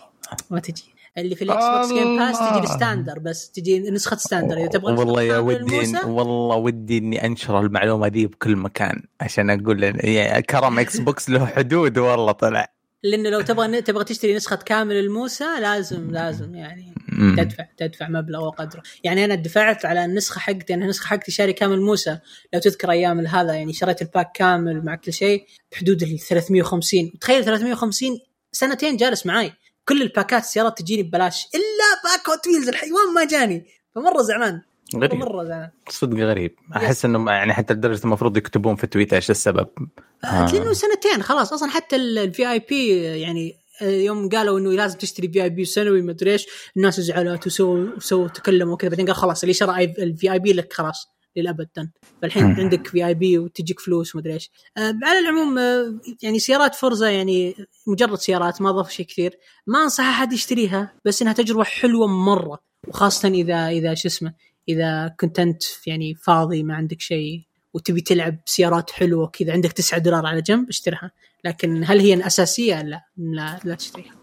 [0.50, 0.94] ما تجي.
[1.17, 2.60] اللي في الاكس بوكس Game Pass تجي.
[2.60, 4.58] ال standard بس تجي نسخة standard.
[4.58, 9.49] إذا تبغى والله يا ودي إن والله ودي إني أنشر المعلومة دي بكل مكان عشان
[9.49, 12.75] أقول يعني كرم إكس بوكس له حدود والله طلع.
[13.04, 16.95] لأنه لو تبغى تبغى تشتري نسخة كامل الموسى لازم لازم يعني.
[17.38, 18.84] تدفع تدفع مبلغ وقدره.
[19.04, 22.19] يعني أنا دفعت على النسخة حقتي أنا النسخة حقتي شاري كامل موسى.
[22.54, 27.12] لو تذكر أيام هذا يعني شريت ال pack كامل مع كل شيء بحدود ال 350
[27.21, 28.19] تخيل 350
[28.51, 29.51] سنتين جالس معاي.
[29.86, 33.65] كل ال pack ات السيارات تجيني ببلاش إلا pack Hot Wheels الحيوان ما جاني.
[33.95, 34.62] فمرة زعلان
[34.95, 35.13] غريب.
[35.13, 35.69] مرة زعلان.
[35.89, 36.56] صدق غريب.
[36.76, 39.67] أحس إنه يعني حتى لدرجه المفروض يكتبون في تويتر إيش السبب.
[40.24, 40.52] آه.
[40.54, 41.54] لأنه سنتين خلاص.
[41.54, 46.32] أصلا حتى ال VIP يعني آه، يوم قالوا إنه لازم تشتري VIP سنوي ما أدري
[46.32, 50.74] إيش الناس زعلت وسووا وسووا تكلموا وكذا بعدين قال خلاص اللي شرى ال VIP لك
[50.74, 51.14] خلاص.
[51.36, 51.89] للابد
[52.21, 52.43] فالحين.
[52.43, 54.52] عندك VIP وتجيك فلوس ومدري إيش.
[54.78, 55.58] على العموم
[56.24, 57.56] يعني سيارات Forza يعني
[57.88, 59.38] مجرد سيارات ما ضاف شيء كثير.
[59.67, 62.60] ما أنصح أحد يشتريها بس إنها تجربة حلوة مرة.
[62.88, 64.34] وخاصة إذا إذا شو اسمه
[64.69, 67.41] إذا كنت أنت يعني فاضي ما عندك شيء
[67.74, 71.12] وتبي تلعب سيارات حلوة كذا عندك 9 دولار على جنب اشتريها.
[71.43, 74.13] لكن هل هي الاساسيه لا لا لا تشتريها.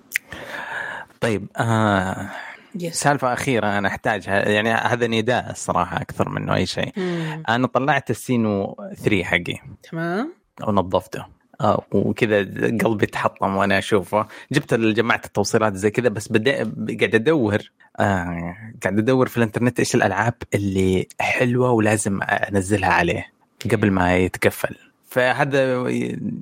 [1.20, 2.30] طيب آه
[2.80, 6.92] يس سالفة أخيرة أنا أحتاجها يعني هذا نداء الصراحة أكثر منه أي شيء.
[6.96, 7.42] مم.
[7.48, 9.58] أنا طلعت السينو 3 حقي.
[9.90, 10.32] تمام.
[10.66, 11.26] ونظفته.
[11.60, 12.38] آه، وكذا
[12.84, 14.26] قلبي تحطم وأنا أشوفه.
[14.52, 16.54] جبت جمعت التوصيلات زي كذا بس بدأ
[17.00, 17.58] قاعد أدور.
[18.00, 23.26] آه قاعد أدور في الإنترنت إيش الألعاب اللي حلوة ولازم أنزلها عليه
[23.72, 24.76] قبل ما يتقفل.
[25.08, 25.82] فهذا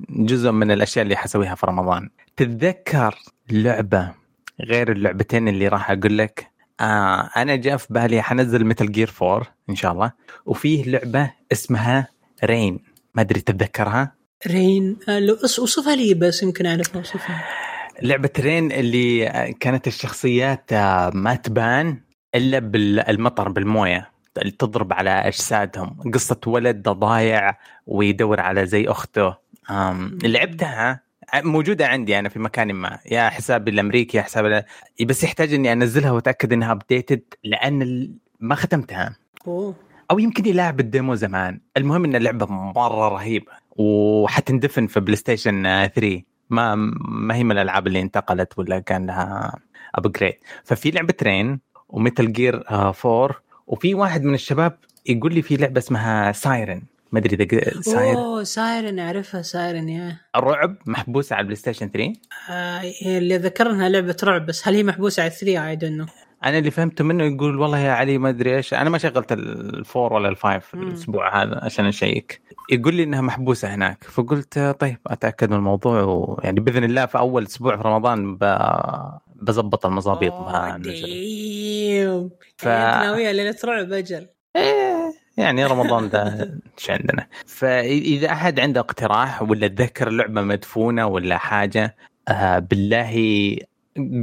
[0.08, 2.10] جزء من الأشياء اللي حسويها في رمضان.
[2.36, 3.18] تتذكر
[3.50, 4.19] لعبة
[4.68, 6.50] غير اللعبتين اللي راح أقول لك.
[6.80, 10.12] آه أنا جاء في بالي حنزل مثل جير 4 إن شاء الله.
[10.46, 12.08] وفيه لعبة اسمها
[12.44, 12.78] رين
[13.14, 14.12] ما أدري تتذكرها؟
[14.46, 17.44] رين آه، لو أوصفها لي بس يمكن اعرفها أوصفها.
[18.02, 19.26] لعبة Rain اللي
[19.60, 22.00] كانت الشخصيات آه، ما تبان
[22.34, 24.10] إلا بالمطر بالموية.
[24.38, 26.10] اللي تضرب على أجسادهم.
[26.14, 29.34] قصة ولد ضايع ويدور على زي أخته.
[30.24, 31.00] لعبتها
[31.34, 34.62] موجودة عندي أنا في مكان ما يا حسابي الأمريكي يا حسابي
[35.04, 39.16] بس يحتاج إني أنزلها وأتأكد إنها updated لأن ما ختمتها.
[39.46, 39.74] أوه.
[40.10, 41.60] أو يمكن يلعب ال demo زمان.
[41.76, 46.74] المهم إن اللعبة مرة رهيبة وحتندفن في بلاي ستيشن 3 ما
[47.08, 49.58] ما هي من الألعاب اللي انتقلت ولا كان لها
[49.94, 53.30] upgrade ففي لعبة Rain ومثل Gear 4
[53.66, 58.42] وفي واحد من الشباب يقول لي في لعبة اسمها Siren ما أدري إذا Siren أوه
[58.42, 62.12] Siren أعرفها Siren يا الرعب محبوسه على البلاي ستيشن 3
[62.50, 66.06] آه اللي ذكر انها لعبة رعب بس هل هي محبوسة على 3 I don't know
[66.44, 68.74] أنا اللي فهمته منه يقول والله يا علي ما أدري إيش.
[68.74, 72.40] أنا ما شغلت ال four ولا ال five الأسبوع هذا عشان أشيك.
[72.70, 77.44] يقول لي إنها محبوسة هناك فقلت طيب أتأكد من الموضوع ويعني بإذن الله في أول
[77.44, 78.58] أسبوع في رمضان ب...
[79.34, 80.32] بظبط المظابيط
[82.56, 82.66] ف...
[82.66, 84.28] ناويه ليلة رعب أجل.
[84.56, 84.99] إيه
[85.36, 91.96] يعني رمضان ده إيش عندنا؟ فإذا أحد عنده اقتراح ولا تذكر لعبة مدفونة ولا حاجة
[92.28, 93.10] آه بالله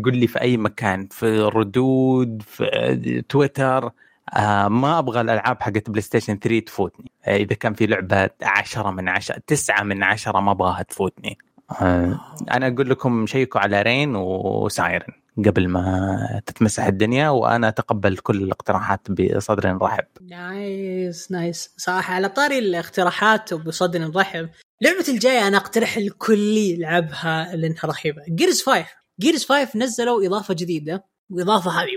[0.05, 3.91] قل لي في أي مكان في ردود في تويتر
[4.33, 7.11] آه ما أبغى الألعاب حقت بلاي ستيشن 3 تفوتني.
[7.25, 11.37] آه إذا كان في لعبة 10 من 10 9 من 10 ما أبغاها تفوتني.
[11.81, 12.19] آه
[12.51, 15.13] أنا أقول لكم شيكوا على Rain و Siren.
[15.45, 20.05] قبل ما تتمسح الدنيا وأنا أتقبل كل الاقتراحات بصدر رحب.
[20.21, 24.49] nice nice صراحة على طاري الاقتراحات وبصدر رحب
[24.81, 28.21] لعبة الجاية أنا أقترح الكل يلعبها لأنها رهيبة.
[28.29, 28.85] Gears 5
[29.19, 31.89] Gears 5 نزلوا إضافة جديدة وإضافة هذه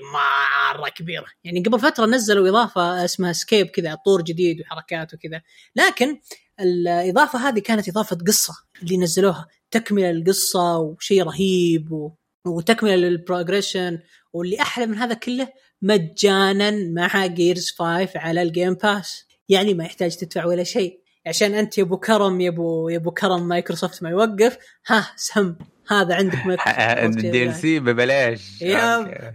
[0.74, 1.26] مرة كبيرة.
[1.44, 5.40] يعني قبل فترة نزلوا إضافة اسمها Escape كذا طور جديد وحركات وكذا.
[5.76, 6.20] لكن
[6.60, 12.12] الإضافة هذه كانت إضافة قصة اللي نزلوها تكملة القصة وشيء رهيب و...
[12.46, 13.98] وتكملة لل progression
[14.32, 15.48] واللي أحلى من هذا كله
[15.82, 21.00] مجانا مع Gears 5 على ال Game Pass يعني ما يحتاج تدفع ولا شيء.
[21.26, 25.54] عشان أنت يا أبو كرم يا ابو يا أبو كرم مايكروسوفت ما يوقف ها سم
[25.88, 26.38] هذا عندك
[27.04, 28.62] الدي ال سي ببلاش.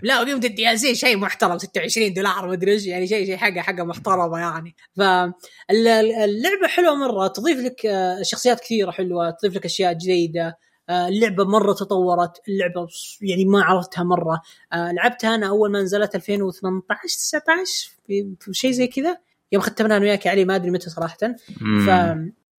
[0.01, 3.61] لا وقيمه ال DLC شيء محترم 26 دولار ما أدري إيش يعني شيء شيء حاجة
[3.61, 4.75] حاجة محترمة يعني.
[4.97, 10.57] فاللعبه حلوة مرة تضيف لك آه، شخصيات كثيرة حلوة تضيف لك أشياء جديدة.
[10.89, 12.87] اللعبة مرة تطورت اللعبة
[13.21, 14.41] يعني ما عرفتها مرة.
[14.73, 19.17] آه، لعبتها أنا أول ما نزلت 2018 19 في شيء زي كذا.
[19.51, 21.17] يوم ختمنا أنا وياك علي ما أدري متى صراحة.
[21.85, 21.89] ف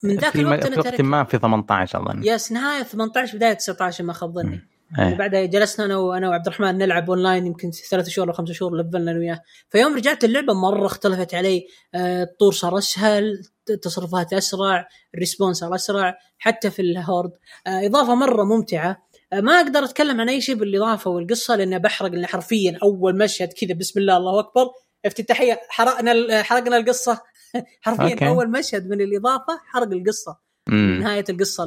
[0.03, 2.23] من ذاك الوقت في وقت ما في 18 أظن.
[2.25, 4.76] yes نهاية 18 بداية 19 ما خاب ظني.
[4.99, 8.77] يعني بعدها جلسنا أنا وأنا وعبد الرحمن نلعب اونلاين يمكن ثلاث شهور أو خمس شهور
[8.77, 9.41] لفلنا أنا وياه.
[9.71, 11.67] فيوم رجعت اللعبة مرة اختلفت علي.
[11.95, 13.43] آه، الطور صار أسهل
[13.83, 17.31] تصرفات أسرع ال response صار أسرع حتى في ال Horde.
[17.67, 19.07] آه، إضافة مرة ممتعة.
[19.33, 23.53] آه، ما أقدر أتكلم عن أي شيء بالإضافة والقصة لأني بحرق لأن حرفيا أول مشهد
[23.53, 24.69] كذا بسم الله الله أكبر.
[25.05, 27.21] افتتاحيه حرقنا حرقنا القصة.
[27.83, 28.29] حرفيا أوكي.
[28.29, 30.46] أول مشهد من الإضافة حرق القصة.
[30.69, 31.65] نهاية القصة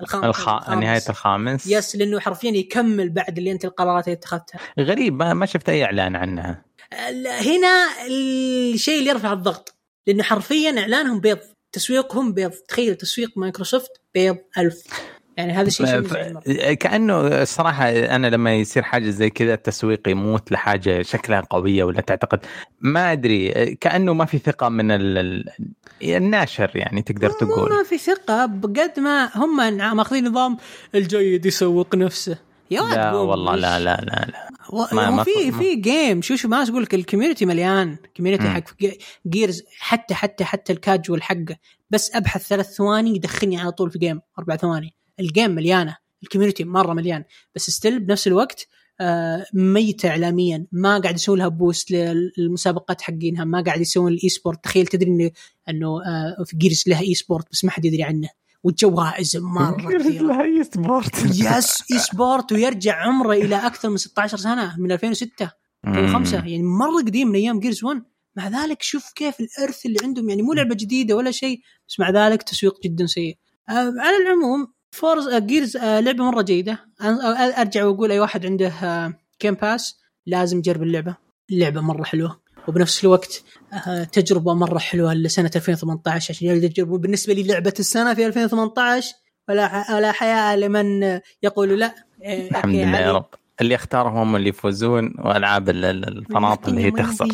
[0.00, 0.24] الخام...
[0.24, 0.48] الخ...
[0.48, 0.84] الخامس.
[0.84, 1.66] نهاية الخامس.
[1.66, 4.60] yes لأنه حرفيا يكمل بعد اللي أنت القرارات اللي اتخذتها.
[4.80, 6.64] غريب ما شفت أي إعلان عنها.
[7.40, 9.74] هنا الشيء اللي يرفع الضغط
[10.06, 11.38] لأنه حرفيا إعلانهم بيض
[11.72, 12.52] تسويقهم بيض.
[12.68, 14.82] تخيل تسويق مايكروسوفت بيض ألف.
[15.36, 16.14] يعني هذا الشيء ف...
[16.72, 22.40] كأنه الصراحه أنا لما يصير حاجة زي كذا التسويق يموت لحاجة شكلها قوية ولا تعتقد.
[22.80, 25.44] ما أدري كأنه ما في ثقة من ال...
[26.02, 27.72] الناشر يعني تقدر تقول.
[27.72, 29.56] ما في ثقة بقد ما هم
[29.96, 30.56] ماخذين نظام
[30.94, 32.38] الجيد يسوق نفسه.
[32.70, 34.94] يا لا والله لا لا لا لا.
[34.94, 37.96] ما في في game شو شو ما أقول لك ال community مليان.
[38.04, 38.62] ال community حق
[39.26, 41.56] Gears حتى حتى حتى الكاجوال حقه.
[41.90, 44.94] بس أبحث ثلاث ثواني يدخلني على طول في game أربع ثواني.
[45.20, 47.24] ال game مليانة ال community مرة مليان
[47.54, 48.68] بس still بنفس الوقت
[49.00, 54.64] آه، ميتة اعلاميا ما قاعد يسوون لها boost للمسابقات حقينها ما قاعد يسوون ال esport
[54.64, 55.30] تخيل تدري انه
[55.68, 58.28] إنه آه، في Gears لها esport بس ما حد يدري عنه.
[58.62, 60.22] والجوائز مرة كثيرة.
[60.22, 65.50] لها esport yes esport ويرجع عمره إلى أكثر من 16 سنة من 2006
[65.86, 68.02] 2005 يعني مرة قديم من أيام Gears 1
[68.36, 72.10] مع ذلك شوف كيف الإرث اللي عندهم يعني مو لعبة جديدة ولا شيء بس مع
[72.10, 73.38] ذلك تسويق جدا سيء.
[73.68, 78.46] آه على العموم فورز آه Gears آه لعبه مره جيده أنا ارجع واقول اي واحد
[78.46, 81.16] عنده آه Game Pass لازم يجرب اللعبه
[81.50, 83.42] اللعبه مره حلوة وبنفس الوقت
[83.86, 89.14] آه تجربه مره حلوة لسنه 2018 عشان يجربوا بالنسبة لي لعبه السنة في 2018
[89.48, 93.26] ولا ولا حياء لمن يقول لا إيه، الحمد لله يا رب
[93.60, 97.28] اللي اختارهم هم اللي يفوزون والعاب الفناطق اللي هي تخسر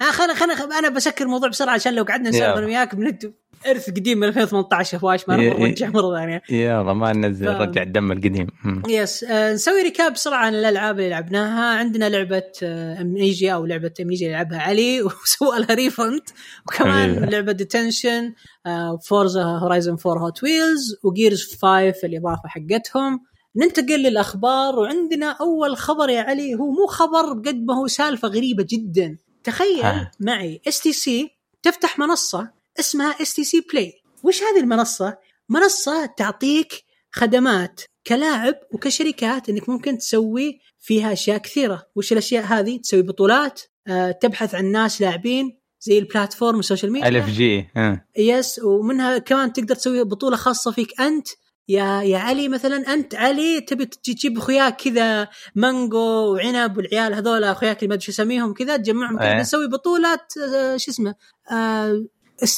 [0.00, 3.26] آه، خلنا خلنا أنا بسكر الموضوع بسرعة عشان لو قعدنا نسولف أنا وياك بنت
[3.66, 6.42] ارث قديم من 2018 فواش ما نرجع مرة ثانية.
[6.50, 7.60] يلا ما ننزل ف...
[7.60, 8.46] رجع الدم القديم.
[8.88, 11.78] yes آه نسوي recap بسرعة عن الألعاب اللي لعبناها.
[11.78, 16.22] عندنا لعبة آه Amnesia أو لعبة Amnesia اللي لعبها علي وسوى لها refund
[16.68, 17.24] وكمان.
[17.24, 18.32] لعبة Detention
[18.66, 23.20] آه Forza Horizon 4 Hot Wheels و Gears 5 الاضافه حقتهم.
[23.56, 28.66] ننتقل للأخبار وعندنا أول خبر يا علي هو مو خبر قد ما هو سالفة غريبة
[28.70, 29.16] جدا.
[29.44, 30.10] تخيل ها.
[30.20, 31.30] معي STC
[31.62, 33.92] تفتح منصة اسمها STC Play
[34.22, 35.16] وش هذه المنصة؟
[35.48, 41.86] منصة تعطيك خدمات كلاعب وكشركات إنك ممكن تسوي فيها أشياء كثيرة.
[41.96, 46.92] وش الأشياء هذه؟ تسوي بطولات أه تبحث عن ناس لاعبين زي ال platform ال social
[46.92, 47.08] media.
[47.08, 51.28] LFG yes ومنها كمان تقدر تسوي بطولة خاصة فيك أنت.
[51.68, 57.78] يا يا علي مثلا أنت علي تبي تجيب اخوياك كذا مانجو وعنب والعيال هذول أخوياك
[57.78, 59.70] اللي ما أدري شو اسميهم كذا تجمعهم كذا نسوي إيه.
[59.70, 61.14] بطولات آه، شو اسمه؟
[61.50, 62.04] آه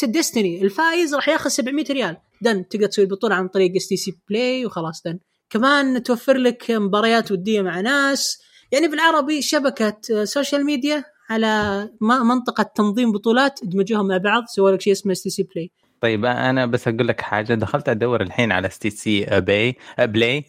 [0.04, 2.16] Destiny الفايز راح ياخذ 700 ريال.
[2.42, 5.18] done تقدر تسوي البطوله عن طريق STC Play وخلاص done.
[5.50, 8.38] كمان توفر لك مباريات ودية مع ناس.
[8.72, 14.92] يعني بالعربي شبكة social media على منصة تنظيم بطولات دمجوها مع بعض سووا لك شيء
[14.92, 17.54] اسمه STC Play طيب أنا بس أقول لك حاجة.
[17.54, 20.44] دخلت أدور الحين على STC Pay Play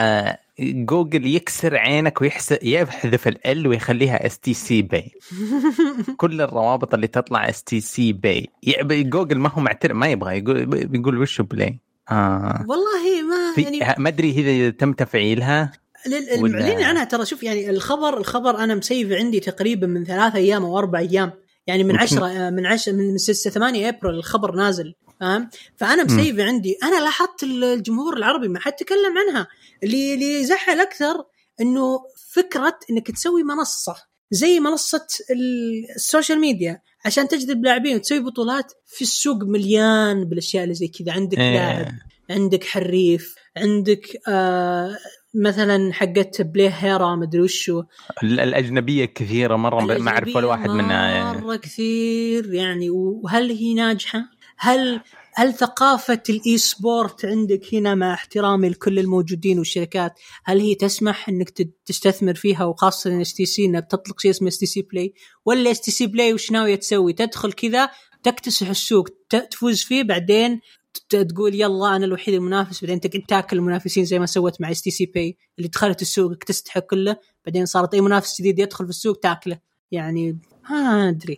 [0.00, 5.12] آه جوجل يكسر عينك ويحذف ال ويخليها STC Pay.
[6.16, 8.48] كل الروابط اللي تطلع STC Pay.
[8.90, 11.80] Google ما هو معترف ما يبغى يقول بيقول وش Play.
[12.10, 12.66] آه.
[12.68, 15.72] والله ما يعني ما أدري إذا تم تفعيلها
[16.06, 20.78] المعلنين عنها ترى شوف يعني الخبر الخبر أنا مسيف عندي تقريبا من ثلاثة أيام أو
[20.78, 21.32] أربع أيام.
[21.66, 24.94] يعني من 10 آه، من 10 من 6 8 أبريل الخبر نازل.
[25.22, 26.76] فاهم؟ فأنا مسيف عندي.
[26.82, 29.48] أنا لاحظت الجمهور العربي ما حد تكلم عنها.
[29.82, 31.24] اللي اللي يزعل أكثر
[31.60, 31.98] إنه
[32.32, 33.96] فكرة إنك تسوي منصة
[34.30, 35.06] زي منصة
[35.96, 41.12] ال social media عشان تجذب لاعبين وتسوي بطولات في السوق مليان بالأشياء اللي زي كذا.
[41.12, 41.54] عندك إيه.
[41.54, 41.94] لاعب
[42.30, 44.98] عندك حريف عندك آه
[45.34, 47.82] مثلا حقت PlayHera ما أدري وشو.
[48.22, 51.40] الأجنبية كثيرة مرة ما أعرف ولا واحد منها يعني.
[51.40, 52.90] مرة كثير يعني.
[52.90, 54.31] وهل هي ناجحة؟
[54.64, 55.00] هل
[55.34, 60.12] هل ثقافة ال esport عندك هنا مع احترامي لكل الموجودين والشركات؟
[60.44, 61.50] هل هي تسمح إنك
[61.86, 65.90] تستثمر فيها وخاصة STC إنها بتطلق شيء اسمه اس تي سي بلاي ولا اس تي
[65.90, 67.90] سي بلاي وش ناوية تسوي؟ تدخل كذا
[68.22, 69.08] تكتسح السوق
[69.50, 70.60] تفوز فيه بعدين
[71.08, 75.36] تقول يلا أنا الوحيد المنافس بعدين تقعد تاكل المنافسين زي ما سوت مع STC Pay
[75.58, 79.58] اللي دخلت السوق اكتسحه كله بعدين صارت أي منافس جديد يدخل في السوق تاكله.
[79.90, 80.38] يعني
[80.70, 81.36] ما أدري.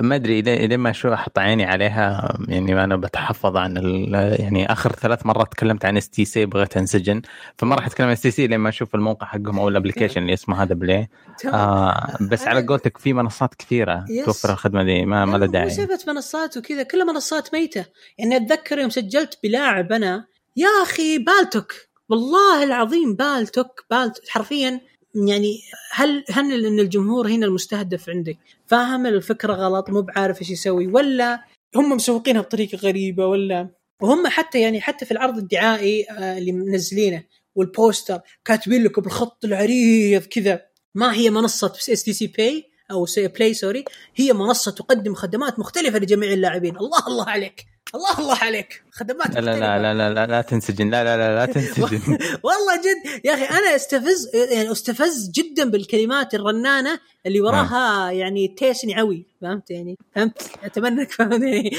[0.00, 3.76] ما أدري إلى ما شو أحط عيني عليها يعني أنا بتحفظ عن
[4.14, 7.22] يعني آخر ثلاث مرات تكلمت عن STC بغيت أنسجن.
[7.58, 10.74] فما راح أتكلم عن STC لما أشوف الموقع حقهم أو ال application اللي اسمه هذا
[10.74, 11.08] Play.
[11.46, 15.70] آه بس على قولتك في منصات كثيرة توفر الخدمة دي ما ما لها داعي.
[15.70, 17.84] سالفه منصات وكذا كلها منصات ميتة.
[18.18, 21.72] يعني أتذكر يوم سجلت بلاعب أنا يا أخي Paltalk
[22.08, 24.80] والله العظيم Paltalk Paltalk حرفيا
[25.14, 30.86] يعني هل هل إن الجمهور هنا المستهدف عندك فاهم الفكرة غلط مو بعارف إيش يسوي
[30.86, 31.44] ولا
[31.76, 33.68] هم مسوقينها بطريقة غريبة ولا
[34.02, 39.44] وهم حتى يعني حتى في العرض الدعائي آه، اللي منزلينه وال poster كاتبين لك بالخط
[39.44, 40.62] العريض كذا
[40.94, 46.76] ما هي منصة STC Pay أو Play sorry هي منصة تقدم خدمات مختلفة لجميع اللاعبين.
[46.76, 47.71] الله الله عليك.
[47.94, 48.82] الله الله عليك.
[48.92, 50.90] خدمات لا لا لا لا لا لا تنسجن.
[50.90, 52.18] لا لا لا لا تنسجن.
[52.42, 53.20] والله جد.
[53.24, 59.26] يا أخي أنا أستفز يعني أستفز جدا بالكلمات الرنانة اللي وراها يعني تيسني عوي.
[59.42, 61.76] فهمت؟ يعني فهمت؟ أتمنى انك فهمت؟ يعني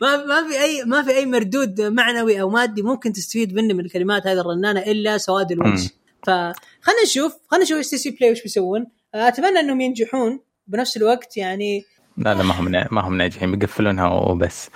[0.00, 3.84] ما ما في أي ما في أي مردود معنوي أو مادي ممكن تستفيد منه من
[3.84, 5.90] الكلمات هذه الرنانة إلا سواد الوجه.
[6.26, 8.86] فخلنا نشوف خلنا نشوف STC Play وش بيسوون.
[9.14, 11.36] أتمنى إنهم ينجحون بنفس الوقت.
[11.36, 11.84] يعني
[12.16, 14.70] لا لا ما هم ما هم ناجحين بيقفلونها وبس.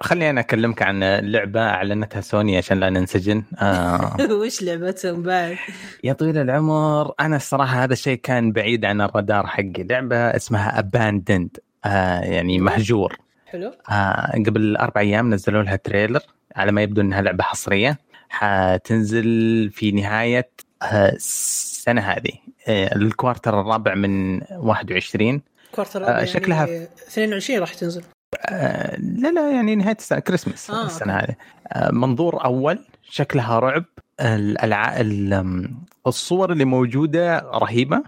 [0.00, 3.42] خليني أنا أكلمك عن لعبة أعلنتها سوني عشان لا ننسجن.
[3.58, 4.16] آه.
[4.42, 5.56] وش لعبتهم بعد؟
[6.04, 9.72] يا طويل العمر أنا الصراحة هذا الشيء كان بعيد عن الرادار حقي.
[9.90, 13.16] لعبة اسمها Abandoned آه يعني مهجور.
[13.46, 13.72] حلو.
[13.90, 16.20] آه قبل أربع أيام نزلوا لها trailer
[16.56, 17.98] على ما يبدو إنها لعبة حصرية.
[18.28, 20.50] حتنزل في نهاية
[20.82, 22.32] آه، السنة هذه.
[22.68, 25.42] آه، ال quarter الرابع من 21
[25.74, 26.64] quarter آه يعني شكلها
[27.08, 28.02] 22 راح تنزل.
[28.48, 31.34] آه لا لا يعني نهاية السنة كريسماس آه، السنة هذه.
[31.68, 33.84] آه منظور أول شكلها رعب.
[34.20, 35.00] الألع...
[35.00, 35.70] ال-
[36.06, 38.02] الصور اللي موجودة رهيبة.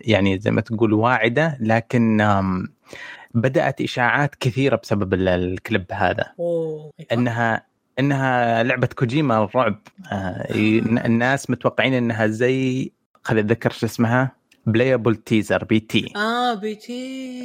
[0.00, 2.22] يعني زي ما تقول واعدة لكن
[3.34, 6.24] بدأت إشاعات كثيرة بسبب ال- الكليب هذا.
[6.38, 7.62] أوه إنها
[7.98, 9.78] إنها لعبة كوجيما الرعب
[10.12, 10.46] آه
[11.06, 12.92] الناس متوقعين إنها زي
[13.24, 14.37] خليني أتذكر شو اسمها؟
[14.72, 16.92] Playable Teaser PT آه PT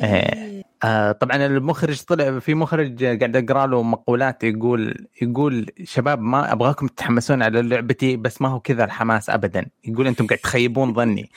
[0.03, 0.63] إيه.
[0.83, 6.87] آه طبعا المخرج طلع في مخرج قاعد اقرا له مقولات يقول يقول شباب ما أبغاكم
[6.87, 9.65] تتحمسون على لعبتي بس ما هو كذا الحماس ابدا.
[9.85, 11.29] يقول أنتم قاعد تخيبون ظني.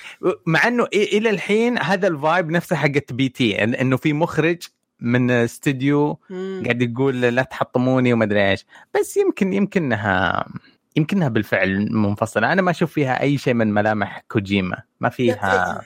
[0.46, 3.64] مع إنه إلى الحين هذا ال vibe نفسه حقت P.T.
[3.64, 4.62] إنه في مخرج
[5.00, 6.62] من استوديو مم.
[6.64, 8.66] قاعد يقول لا تحطموني وما أدري إيش.
[8.94, 10.46] بس يمكن يمكنها
[10.96, 14.76] يمكنها بالفعل منفصله أنا ما أشوف فيها أي شيء من ملامح كوجيما.
[15.00, 15.80] ما فيها.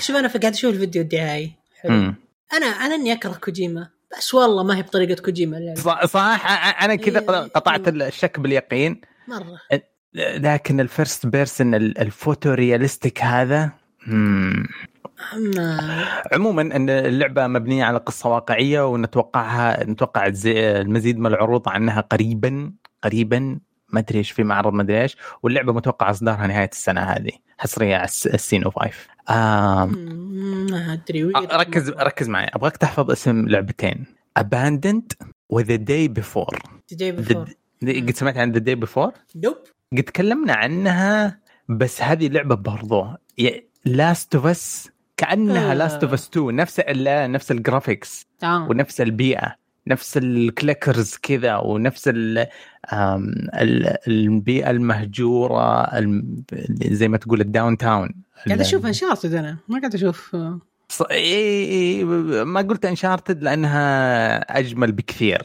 [0.00, 1.92] شوف أنا قاعد أشوف الفيديو الدعائي حلو.
[1.92, 2.14] مم.
[2.52, 5.58] أنا أنا إني أكره كوجيما بس والله ما هي بطريقة كوجيما.
[5.58, 5.80] اللعبة.
[5.80, 6.46] ص- صح
[6.82, 7.26] أنا كذا إيه.
[7.26, 9.00] قطعت الشك باليقين.
[9.28, 9.58] مرة.
[10.14, 13.70] لكن ال first person ال photorealistic هذا
[14.06, 14.66] مم.
[15.56, 22.72] ما عموما إن اللعبة مبنية على قصة واقعية ونتوقعها نتوقع المزيد من العروض عنها قريبا
[23.04, 23.58] قريبا
[23.92, 25.16] ما أدري إيش في معرض ما أدري إيش.
[25.42, 27.30] واللعبة متوقع إصدارها نهاية السنة هذه.
[27.58, 28.90] حصرية على الس- السوني 5
[29.30, 32.46] آم مم، ما أدري ركز ركز معي.
[32.54, 34.06] أبغاك تحفظ اسم لعبتين.
[34.40, 36.58] Abandoned و The Day Before.
[36.92, 37.48] جاي The- Before
[37.82, 39.56] قد سمعت عن The Day Before؟ دوب
[39.96, 43.06] قد تكلمنا عنها بس هذه لعبة برضو.
[43.84, 45.74] Last of Us كأنها آه.
[45.74, 48.68] Last of Us 2 نفس نفس ال graphics تمام.
[48.70, 49.59] ونفس البيئة.
[49.86, 52.10] نفس ال clickers كذا ونفس
[54.08, 56.42] البيئة المهجورة الم-
[56.82, 58.08] زي ما تقول ال downtown
[58.46, 60.36] قاعد أشوف Uncharted أنا ما قاعد أشوف
[60.88, 62.04] ص- إيه
[62.44, 65.42] ما قلت Uncharted لأنها أجمل بكثير.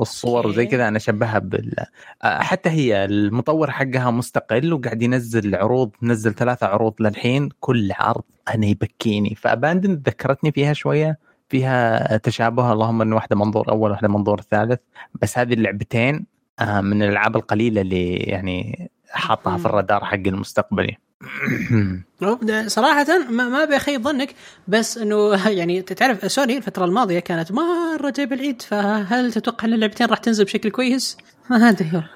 [0.00, 0.52] الصور.
[0.52, 1.74] زي كذا أنا أشبهها بال
[2.22, 8.22] حتى هي المطور حقها مستقل وقاعد ينزل عروض نزل ثلاثة عروض للحين كل عرض
[8.54, 11.18] أنا يبكيني ف Abandoned ذكرتني فيها شوية
[11.50, 14.80] فيها تشابه اللهم إن واحدة منظور أول واحدة منظور ثالث
[15.22, 16.26] بس هذه اللعبتين
[16.60, 20.96] آه، من الألعاب القليلة اللي يعني حاطها في الرادار حق المستقبلي
[22.66, 24.34] صراحة ما, ما بيخيب ظنك
[24.68, 30.06] بس إنه يعني تعرف سوني الفترة الماضية كانت مرة جايب العيد فهل تتوقع إن اللعبتين
[30.06, 31.16] راح تنزل بشكل كويس؟
[31.50, 32.10] ما أدري والله.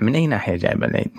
[0.00, 1.10] من أي ناحية جايبه العيد؟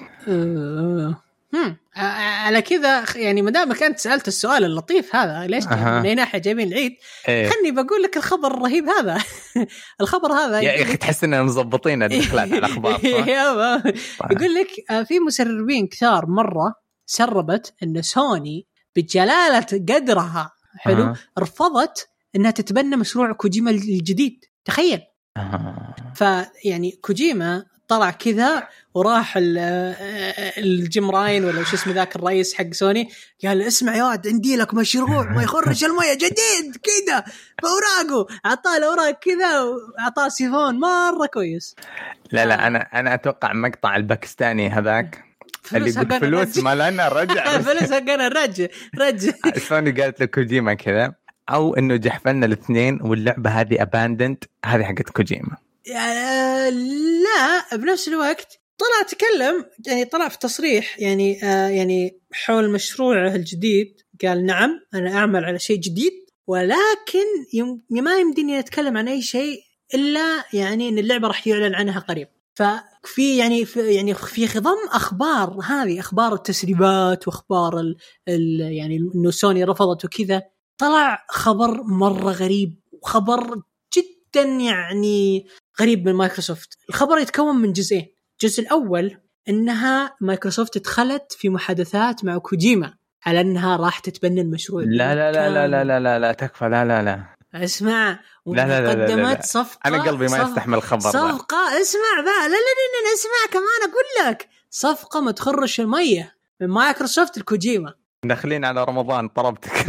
[1.54, 5.66] أه، هم على كذا يعني ما دامك أنت سألت السؤال اللطيف هذا ليش.
[5.68, 6.92] من اي ناحيه جايبين العيد؟
[7.28, 7.50] إيه.
[7.50, 9.24] خلني بقول لك الخبر الرهيب هذا
[10.02, 13.00] الخبر هذا يا أخي تحس إننا مظبطين الدخلات على الأخبار.
[14.32, 14.68] يقول لك
[15.08, 16.74] في مسربين كثار مرة
[17.06, 21.16] سربت إن سوني بجلالة قدرها حلو أها.
[21.40, 25.02] رفضت إنها تتبنى مشروع كوجيما الجديد تخيل.
[26.16, 32.72] فيعني كوجيما طلع كذا وراح ال- آه، الجيم رايان ولا شو اسمه ذاك الرئيس حق
[32.72, 33.10] سوني
[33.46, 37.24] قال اسمع يا واد عندي لك مشروع ما يخرش الموية جديد كذا
[37.64, 38.28] بأوراقه.
[38.46, 41.76] أعطاه الأوراق كذا وأعطاه سيفون مرة كويس.
[42.32, 45.24] لا لا أنا أنا أتوقع مقطع الباكستاني هذاك.
[45.76, 46.62] اللي يقول فلوس رجع.
[46.76, 47.58] ما لنا رجع.
[47.58, 48.68] فلوس حقنا رجع
[49.00, 49.32] رجع
[49.70, 51.14] سوني قالت لكوجيما كذا
[51.50, 55.58] أو إنه جحفلنا الاثنين واللعبة هذه Abandoned هذه حقت كوجيما.
[55.96, 63.36] آه، لا بنفس الوقت طلع تكلم يعني طلع في تصريح يعني آه يعني حول مشروعه
[63.36, 66.14] الجديد قال نعم أنا أعمل على شيء جديد
[66.48, 69.60] ولكن يم ما يمديني أتكلم عن أي شيء
[69.94, 72.28] إلا يعني إن اللعبة راح يعلن عنها قريب.
[72.56, 77.96] ففي يعني في يعني في خضم أخبار هذه أخبار التسريبات وأخبار ال
[78.28, 80.42] ال يعني إنه سوني رفضت وكذا.
[80.78, 83.62] طلع خبر مرة غريب وخبر
[83.98, 85.46] جدا يعني
[85.82, 88.08] قريب من مايكروسوفت الخبر يتكون من جزئين
[88.44, 89.18] الجزء الأول
[89.50, 92.94] انها مايكروسوفت دخلت في محادثات مع كوجيما
[93.26, 96.86] على انها راح تتبنى المشروع لا لا لا لا لا لا لا, لا تكفى لا
[96.86, 97.24] لا لا
[97.64, 99.42] اسمع لا لا لا, لا, لا, لا.
[99.42, 103.90] صفقه أنا قلبي ما يستحمل الخبر صفقه اسمع بقى لا لا لا, لا اسمع كمان
[103.92, 107.94] أقول لك صفقه ما تخرش الميه من مايكروسوفت لكوجيما
[108.26, 109.86] داخلين على رمضان طلبتك.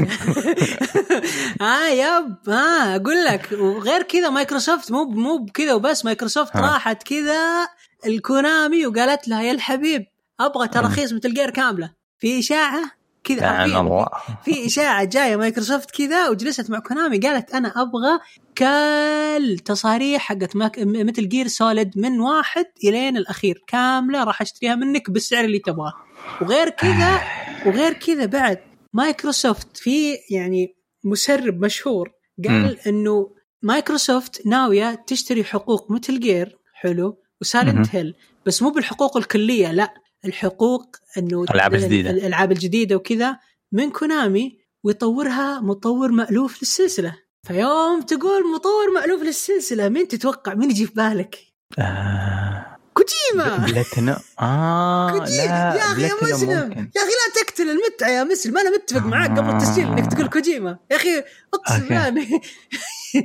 [1.61, 6.57] ها yep ها أقول لك وغير كذا مايكروسوفت مو مو بكذا وبس مايكروسوفت.
[6.57, 7.69] راحت كذا
[8.07, 10.07] لكونامي وقالت لها يا الحبيب
[10.41, 11.93] أبغى تراخيص Metal Gear كاملة.
[12.19, 12.91] في إشاعة
[13.25, 13.65] كذا.
[13.65, 14.07] الله.
[14.45, 18.19] في إشاعة جاية مايكروسوفت كذا وجلست مع كونامي قالت أنا أبغى
[18.59, 20.57] كل تصاريح حقت
[20.87, 25.93] Metal Gear Solid من واحد إلين الأخير كاملة راح أشتريها منك بالسعر اللي تبغاه.
[26.41, 27.21] وغير كذا
[27.67, 28.59] وغير كذا بعد
[28.93, 32.11] مايكروسوفت في يعني مسرب مشهور.
[32.49, 33.31] قال إنه
[33.63, 38.15] مايكروسوفت ناوية تشتري حقوق Metal Gear حلو و Silent Hill
[38.47, 39.95] بس مو بالحقوق الكلية لا
[40.25, 42.11] الحقوق إنه الألعاب الجديدة.
[42.11, 43.39] الألعاب الجديدة وكذا
[43.73, 50.87] من كونامي ويطورها مطور مألوف للسلسلة فيوم تقول مطور مألوف للسلسلة مين تتوقع مين يجي
[50.87, 51.39] في بالك؟
[51.79, 52.72] آه
[53.03, 56.71] كوجيما بلاتينو آه كوجيما لا يا أخي يا مسلم.
[56.97, 58.59] يا أخي لا تقتل المتعه يا مسلم.
[58.59, 61.25] أنا متفق معاك قبل التسجيل إنك تقول كوجيما يا أخي
[61.55, 61.89] أقسم.
[61.89, 62.41] بالله.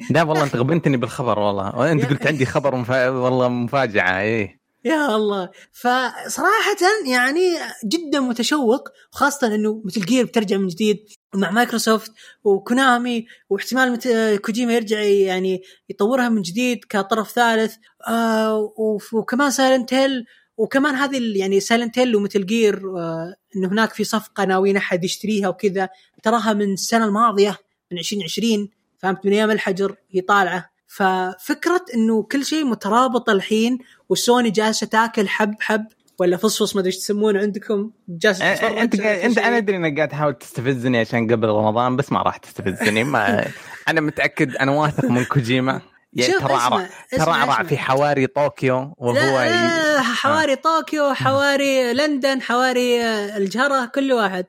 [0.09, 1.91] لا والله أنت غبنتني بالخبر والله.
[1.91, 3.09] أنت قلت عندي خبر مفا...
[3.09, 4.57] والله مفاجأة إيه.
[4.85, 5.49] يا الله.
[5.71, 10.97] فصراحة يعني جدا متشوق وخاصة إنه Metal Gear بترجع من جديد.
[11.35, 12.11] مع مايكروسوفت
[12.43, 14.07] وكونامي واحتمال مت...
[14.45, 17.75] كوجيما يرجع يعني يطورها من جديد كطرف ثالث.
[18.07, 18.73] آه
[19.13, 20.25] وكمان Silent Hill
[20.57, 25.03] وكمان هذه يعني Silent Hill و Metal Gear آه انه هناك في صفقة ناويين أحد
[25.03, 25.89] يشتريها وكذا.
[26.23, 27.57] تراها من السنة الماضية
[27.91, 30.69] من 2020 فهمت؟ من أيام الحجر هي طالعة.
[30.87, 35.85] ففكرة إنه كل شيء مترابط الحين وسوني جالسة تاكل حب حب
[36.19, 39.37] ولا فصفص ما ادري إيش تسمونه عندكم جالسه أ- إنت إنت.
[39.37, 43.45] أنا أدري إنك قاعد تحاول تستفزني عشان قبل رمضان بس ما راح تستفزني ما
[43.89, 45.81] أنا متأكد أنا واثق من كوجيما
[46.13, 47.63] يعني ترعرع ترعرع.
[47.63, 54.45] في حواري طوكيو وهو لا, ي- حواري طوكيو حواري لندن حواري آه، الجهرة كل واحد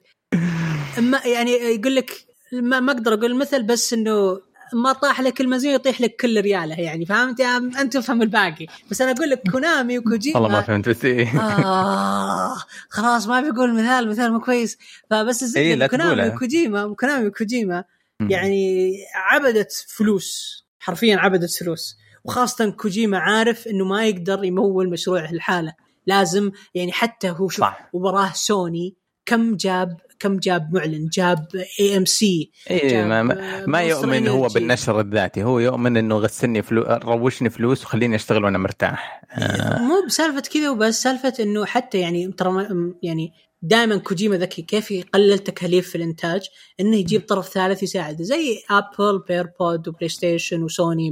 [0.98, 2.10] ما يعني يقول لك
[2.52, 4.40] ما, ما أقدر أقول مثل بس إنه
[4.72, 9.12] ما طاح لك المزيد يطيح لك كل رياله يعني فهمت أنت تفهم الباقي بس أنا
[9.12, 11.40] أقول لك كونامي وكوجيما والله ما فهمت بس إيه.
[11.40, 12.56] آه
[12.88, 14.78] خلاص ما بيقول مثال مثال مو كويس
[15.10, 16.28] فبس الزبده إيه، كونامي.
[16.28, 17.84] وكوجيما وكونامي وكوجيما.
[18.20, 25.74] يعني عبدت فلوس حرفيا عبدت فلوس وخاصة كوجيما عارف إنه ما يقدر يمول مشروعه لحاله
[26.06, 27.88] لازم يعني حتى هو شوف صح.
[27.92, 28.96] وراه سوني
[29.26, 31.46] كم جاب كم جاب معلن؟ جاب
[31.80, 32.50] اي ام سي
[32.92, 35.42] ما, ما, ما يؤمن هو بالنشر الذاتي.
[35.42, 39.22] هو يؤمن إنه غسلني فلوس روشني فلوس وخليني أشتغل وأنا مرتاح.
[39.32, 39.78] آه.
[39.78, 42.66] مو بسالفة كذا وبس سالفة إنه حتى يعني ترى
[43.02, 46.40] يعني دائما كوجيما ذكي كيف يقلل تكاليف في الإنتاج؟
[46.80, 51.10] إنه يجيب طرف ثالث يساعده زي ابل بيربود وبلاي ستيشن وسوني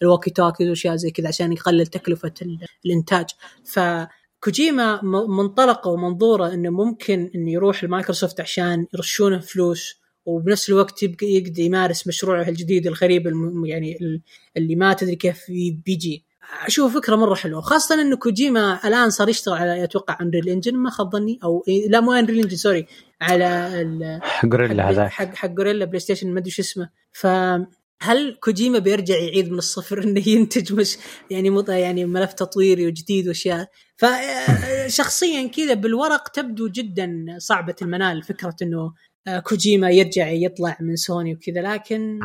[0.00, 3.26] بالوكي توكيز وأشياء زي كذا عشان يقلل تكلفة ال- الإنتاج.
[3.64, 4.08] فكوجيما
[5.02, 11.60] م- منطلقة ومنظورة إنه ممكن إنه يروح لمايكروسوفت عشان يرشونه فلوس وبنفس الوقت يبقى يقدر
[11.62, 14.20] يمارس مشروعه الجديد الغريب الم- يعني ال-
[14.56, 15.40] اللي ما تدري كيف
[15.86, 16.24] بيجي
[16.66, 20.90] أشوف فكرة مرة حلوة خاصة انه كوجيما الآن صار يشتغل على أتوقع Unreal Engine ما
[20.90, 22.86] خاب ظني أو إيه لا مو Unreal Engine sorry
[23.20, 24.20] على ال-
[24.78, 26.90] Guerrilla حق حق حق Guerrilla PlayStation ما أدري شو اسمه.
[28.00, 30.96] فهل كوجيما بيرجع يعيد من الصفر إنه ينتج مش
[31.30, 31.68] يعني مط...
[31.68, 38.92] يعني ملف تطويري وجديد وأشياء؟ فشخصيا كذا بالورق تبدو جدا صعبة المنال فكرة إنه
[39.28, 42.18] آه، كوجيما يرجع يطلع من سوني وكذا لكن.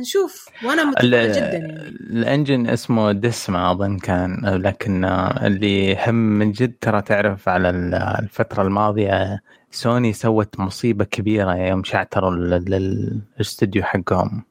[0.00, 0.48] نشوف.
[0.64, 1.88] وأنا متفائل جدا يعني.
[1.88, 5.04] ال engine اسمه Decima اظن كان لكن
[5.42, 9.40] اللي يهم من جد ترى تعرف على ال- الفترة الماضية
[9.70, 14.44] سوني سوت مصيبة كبيرة يوم شعتروا ال- ال- الاستوديو حقهم.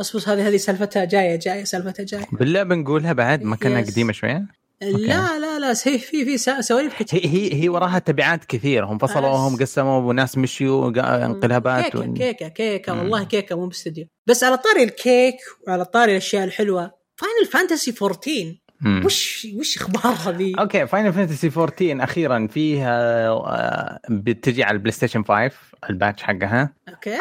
[0.00, 3.80] أصبر هذه هذه سالفتها جاية جاية سالفتها جاية بالله بنقولها بعد ما كنا.
[3.80, 4.46] قديمة شوية
[4.80, 9.56] لا لا لا هي في في سواليف هي هي هي وراها تبعات كثير هم فصلوهم.
[9.56, 10.88] قسموا وناس مشيوا
[11.24, 12.14] انقلابات كيكة و...
[12.14, 12.98] كيكة كيكة.
[12.98, 15.36] والله كيكة مو باستديو بس على طاري الكيك
[15.66, 18.63] وعلى طاري الأشياء الحلوة Final Fantasy 14 مم.
[19.04, 25.24] وش وش اخبارها ذي؟ okay Final Fantasy 14 أخيرا فيها آه، بتجي على ال PlayStation
[25.24, 25.50] 5
[25.90, 26.72] ال patch حقها.
[26.88, 27.18] okay.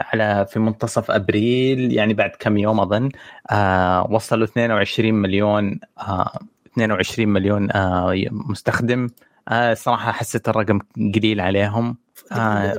[0.00, 3.08] على في منتصف أبريل يعني بعد كم يوم أظن.
[3.50, 6.38] آه، وصلوا 22 مليون آه،
[6.72, 9.08] 22 مليون آه، مستخدم.
[9.48, 10.78] آه، صراحة حسيت الرقم
[11.14, 11.96] قليل عليهم.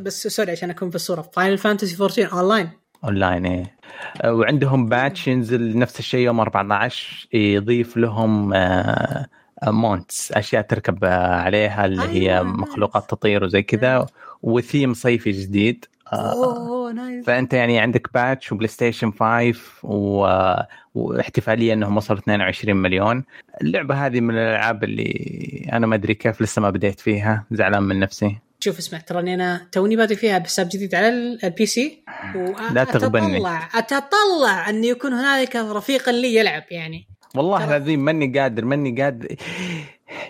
[0.02, 1.22] بس sorry عشان أكون في الصورة.
[1.22, 2.70] Final Fantasy 14 online
[3.04, 3.76] online إيه.
[4.22, 9.26] آه، وعندهم patch ينزل نفس الشيء يوم 14 يضيف لهم آه،
[9.64, 14.06] mounts أشياء تركب آه، عليها اللي هي مخلوقات تطير وزي كذا
[14.44, 17.26] وثيم صيفي جديد أوه nice.
[17.26, 20.28] فأنت يعني عندك patch و PlayStation 5 و...
[20.96, 23.24] واحتفالية إنهم وصلوا 22 مليون.
[23.62, 28.00] اللعبة هذه من الألعاب اللي أنا ما أدري كيف لسه ما بديت فيها زعلان من
[28.00, 28.38] نفسي.
[28.60, 32.04] شوف اسمع تراني أنا توني بادئ فيها بحساب جديد على ال- ال PC
[32.74, 33.34] لا تغبني.
[33.40, 39.36] واتطلع أتطلع أن يكون هنالك رفيقا لي يلعب يعني والله العظيم ماني قادر ماني قادر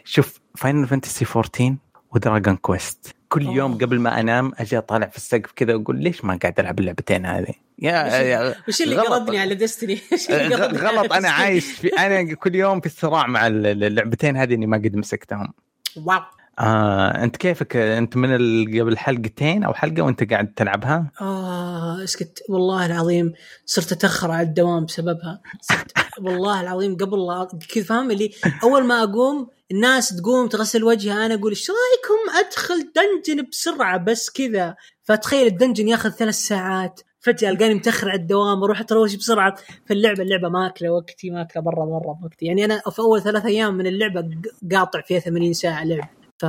[0.05, 1.75] شوف Final Fantasy 14
[2.15, 3.55] ودراجون كويست كل أوه.
[3.55, 7.25] يوم قبل ما أنام أجي أطالع في السقف كذا وأقول ليش ما قاعد ألعب اللعبتين
[7.25, 8.95] هذه يا, وش اللي.
[8.97, 9.99] قرضني على ديستني؟
[10.85, 14.77] غلط أنا عايش في أنا كل يوم في الصراع مع ال- اللعبتين هذه إني ما
[14.77, 15.53] قد مسكتهم
[15.97, 16.19] واو
[16.59, 18.31] آه، أنت كيفك؟ أنت من
[18.79, 23.33] قبل حلقتين أو حلقة وأنت قاعد تلعبها؟ آه اسكت والله العظيم
[23.65, 25.41] صرت أتأخر على الدوام بسببها.
[25.61, 28.31] صرت والله العظيم قبل لا كذا فاهم اللي
[28.63, 34.29] أول ما أقوم الناس تقوم تغسل وجهها أنا أقول إيش رأيكم أدخل dungeon بسرعة بس
[34.29, 37.01] كذا؟ فتخيل ال dungeon ياخذ ثلاث ساعات.
[37.19, 39.55] فجأة ألقاني متأخر على الدوام أروح اتروش بسرعة.
[39.85, 42.45] فاللعبه اللعبة ماكله وقتي ماكله مره مرة وقتي.
[42.45, 44.29] يعني أنا في أول ثلاث أيام من اللعبة
[44.71, 46.18] قاطع فيها 80 ساعة لعب.
[46.39, 46.43] ف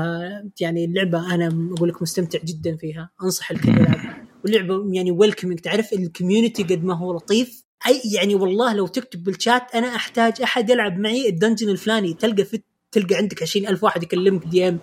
[0.60, 4.26] يعني اللعبة أنا أقول لك مستمتع جدا فيها أنصح الكل يلعبها.
[4.44, 7.64] واللعبة يعني welcoming تعرف ال community قد ما هو لطيف.
[7.86, 12.44] أي يعني والله لو تكتب بالشات أنا أحتاج أحد يلعب معي ال dungeon الفلاني تلقى
[12.44, 12.62] في
[12.92, 14.80] تلقى عندك 20000 واحد يكلمك DM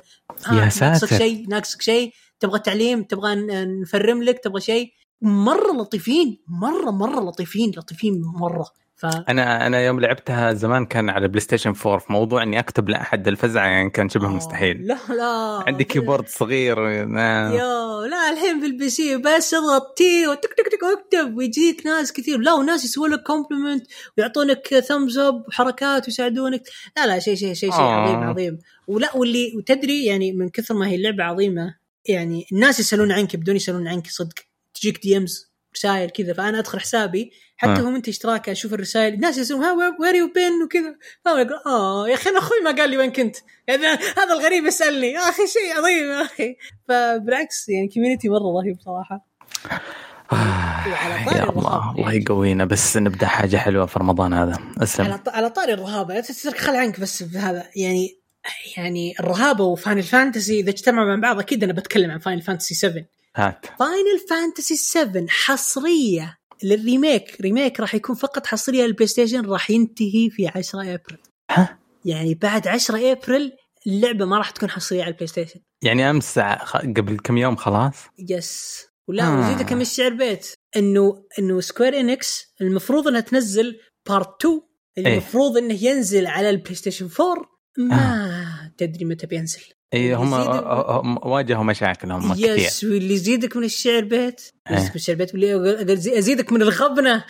[0.48, 1.18] يا ناقصك ساتر.
[1.18, 2.14] شيء ناقصك شيء.
[2.40, 3.36] تبغى تعليم تبغى
[3.66, 4.92] نفرم لك تبغى شيء.
[5.22, 8.66] مرة لطيفين مرة مرة لطيفين لطيفين مرة.
[8.98, 13.28] ف أنا أنا يوم لعبتها زمان كان على PlayStation 4 في موضوع إني أكتب لأحد
[13.28, 14.88] الفزعة يعني كان شبه آه، مستحيل.
[14.88, 16.92] لا لا عندي keyboard صغير آه.
[16.92, 22.38] يا لا الحين بال PC بس اضغط T وتك تك تك واكتب ويجيك ناس كثير.
[22.38, 23.88] لا وناس يسوون لك compliment
[24.18, 26.64] ويعطونك thumbs up وحركات ويساعدونك.
[26.98, 28.02] لا لا شيء شيء شيء شيء آه.
[28.02, 28.24] عظيم.
[28.24, 31.76] عظيم ولا واللي وتدري يعني من كثر ما هي اللعبة عظيمة
[32.06, 34.36] يعني الناس يسألون عنك بدون يسألون عنك صدق.
[34.74, 37.84] تجيك DMs رسائل كذا فأنا أدخل حسابي حتى آه.
[37.84, 39.72] هم أنت اشتراك أشوف الرسائل الناس يسألون ها
[40.02, 40.96] where you been وكذا.
[41.66, 43.36] آه يا أخي أنا أخوي ما قال لي وين كنت.
[43.68, 43.86] يعني
[44.18, 46.56] هذا الغريب يسألني يا أخي شيء عظيم يا أخي.
[46.88, 49.28] فبالعكس يعني community مرة رهيب صراحة
[50.30, 52.14] طاري يا الله الله.
[52.14, 54.58] يقوينا بس نبدأ حاجة حلوة في رمضان هذا.
[54.78, 55.20] أسلم.
[55.28, 56.22] على طاري الرهابه
[56.58, 57.70] خل عنك بس بهذا.
[57.76, 58.18] يعني
[58.78, 62.76] يعني الرهابه و Final Fantasy إذا اجتمعوا مع بعض أكيد أنا بتكلم عن Final Fantasy
[62.76, 63.04] 7
[63.38, 63.66] هات.
[63.80, 67.42] Final Fantasy 7 حصرية لل remake.
[67.42, 71.20] remake راح يكون فقط حصرية لل PlayStation راح ينتهي في 10 أبريل.
[71.52, 73.52] ها؟ يعني بعد 10 أبريل
[73.88, 75.60] اللعبة ما راح تكون حصرية على ال PlayStation.
[75.84, 76.40] يعني أمس
[76.98, 77.94] قبل كم يوم خلاص؟
[78.30, 79.40] yes ولا آه.
[79.40, 80.48] وزيدك من الشعر بيت.
[80.76, 84.62] إنه إنه Square Enix المفروض إنها تنزل part 2
[84.98, 85.14] اللي إيه.
[85.14, 87.46] المفروض إنه ينزل على ال PlayStation 4
[87.78, 89.77] ما تدري متى بينزل.
[89.94, 90.34] اي هم
[91.24, 94.42] واجهوا مشاكل هم كثير yes واللي يزيدك من الشعر بيت.
[94.70, 94.76] إيه.
[94.76, 97.26] يزيدك من الشعر بيت واللي أزيدك من الغبنة.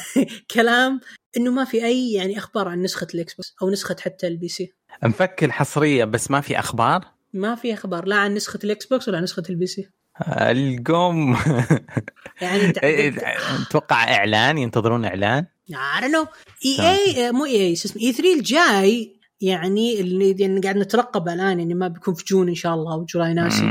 [0.54, 1.00] كلام.
[1.36, 4.72] إنه ما في أي يعني أخبار عن نسخة ال Xbox أو نسخة حتى ال PC.
[5.02, 9.16] مفك الحصريه بس ما في أخبار؟ ما في أخبار لا عن نسخة ال Xbox ولا
[9.16, 9.88] عن نسخة البي سي.
[10.28, 11.38] القوم.
[12.42, 12.72] يعني
[13.68, 16.26] أتوقع إعلان؟ ينتظرون إعلان؟ Don't know.
[16.64, 21.58] إي إي مو إي إي شو اسمه E3 الجاي يعني اللي يعني قاعد نترقب الآن
[21.58, 23.64] يعني ما بيكون في June إن شاء الله أو July ناسي.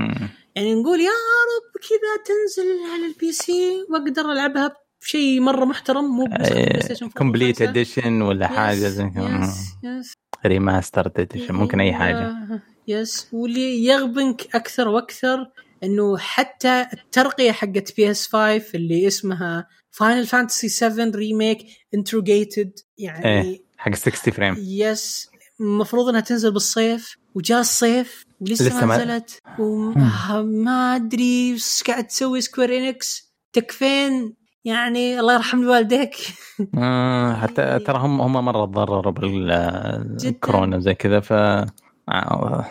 [0.55, 1.09] يعني نقول يا
[1.49, 7.17] رب كذا تنزل على ال PC وأقدر ألعبها بشيء مرة محترم مو بنسخة PlayStation 4
[7.17, 7.61] complete.
[7.61, 9.53] edition ولا حاجة زي كذا
[10.45, 12.35] remaster edition ممكن أي حاجة
[12.87, 15.51] yes واللي يغبنك أكثر وأكثر
[15.83, 23.61] إنه حتى الترقية حقت PS 5 اللي اسمها Final Fantasy 7 Remake Intergrade يعني إيه.
[23.77, 25.29] حق 60 frame yes
[25.61, 29.39] المفروض إنها تنزل بالصيف وجاء الصيف ولسه لسه ما نزلت.
[29.59, 34.35] وما أدري إيش قاعد تسوي Square Enix تكفين
[34.65, 36.15] يعني الله يرحم والديك.
[36.77, 42.65] آه، حتى ترى هم هم مرة تضرروا بالكورونا زي كذا ف آه،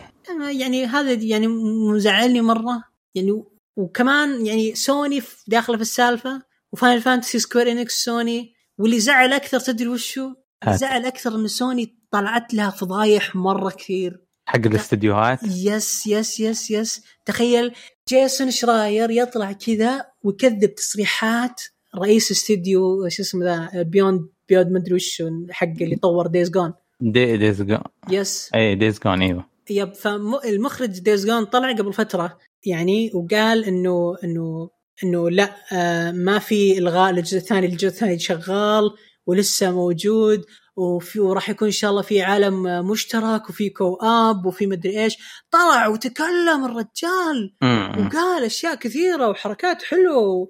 [0.51, 1.47] يعني هذا يعني
[1.93, 2.85] مزعلني مرة.
[3.15, 3.45] يعني
[3.77, 8.55] وكمان يعني سوني داخلة في السالفة و Final Fantasy Square Enix سوني.
[8.79, 10.35] واللي زعل أكثر تدري وشو؟
[10.69, 14.25] زعل أكثر إن سوني طلعت لها فضايح مرة كثير.
[14.47, 17.03] حق الاستديوهات؟ yes yes yes yes.
[17.27, 17.73] تخيل
[18.09, 21.63] جيسون شراير يطلع كذا ويكذب تصريحات
[21.97, 27.37] رئيس استديو شو اسمه ذا Bend Bend مدري وش حق اللي طور Days Gone دي
[27.37, 27.81] Days Gone
[28.11, 28.51] yes.
[28.55, 29.45] إي Days Gone إيوه.
[29.71, 34.71] yep فالمخرج Days Gone طلع قبل فترة يعني وقال إنه إنه
[35.05, 38.91] إنه لا آه ما في إلغاء للجزء الثاني الجزء الثاني شغال
[39.27, 40.45] ولسه موجود.
[40.79, 45.17] وفي وراح يكون إن شاء الله في عالم مشترك وفي co-op وفي مدري إيش.
[45.51, 47.55] طلع وتكلم الرجال.
[47.99, 50.49] وقال أشياء كثيرة وحركات حلوة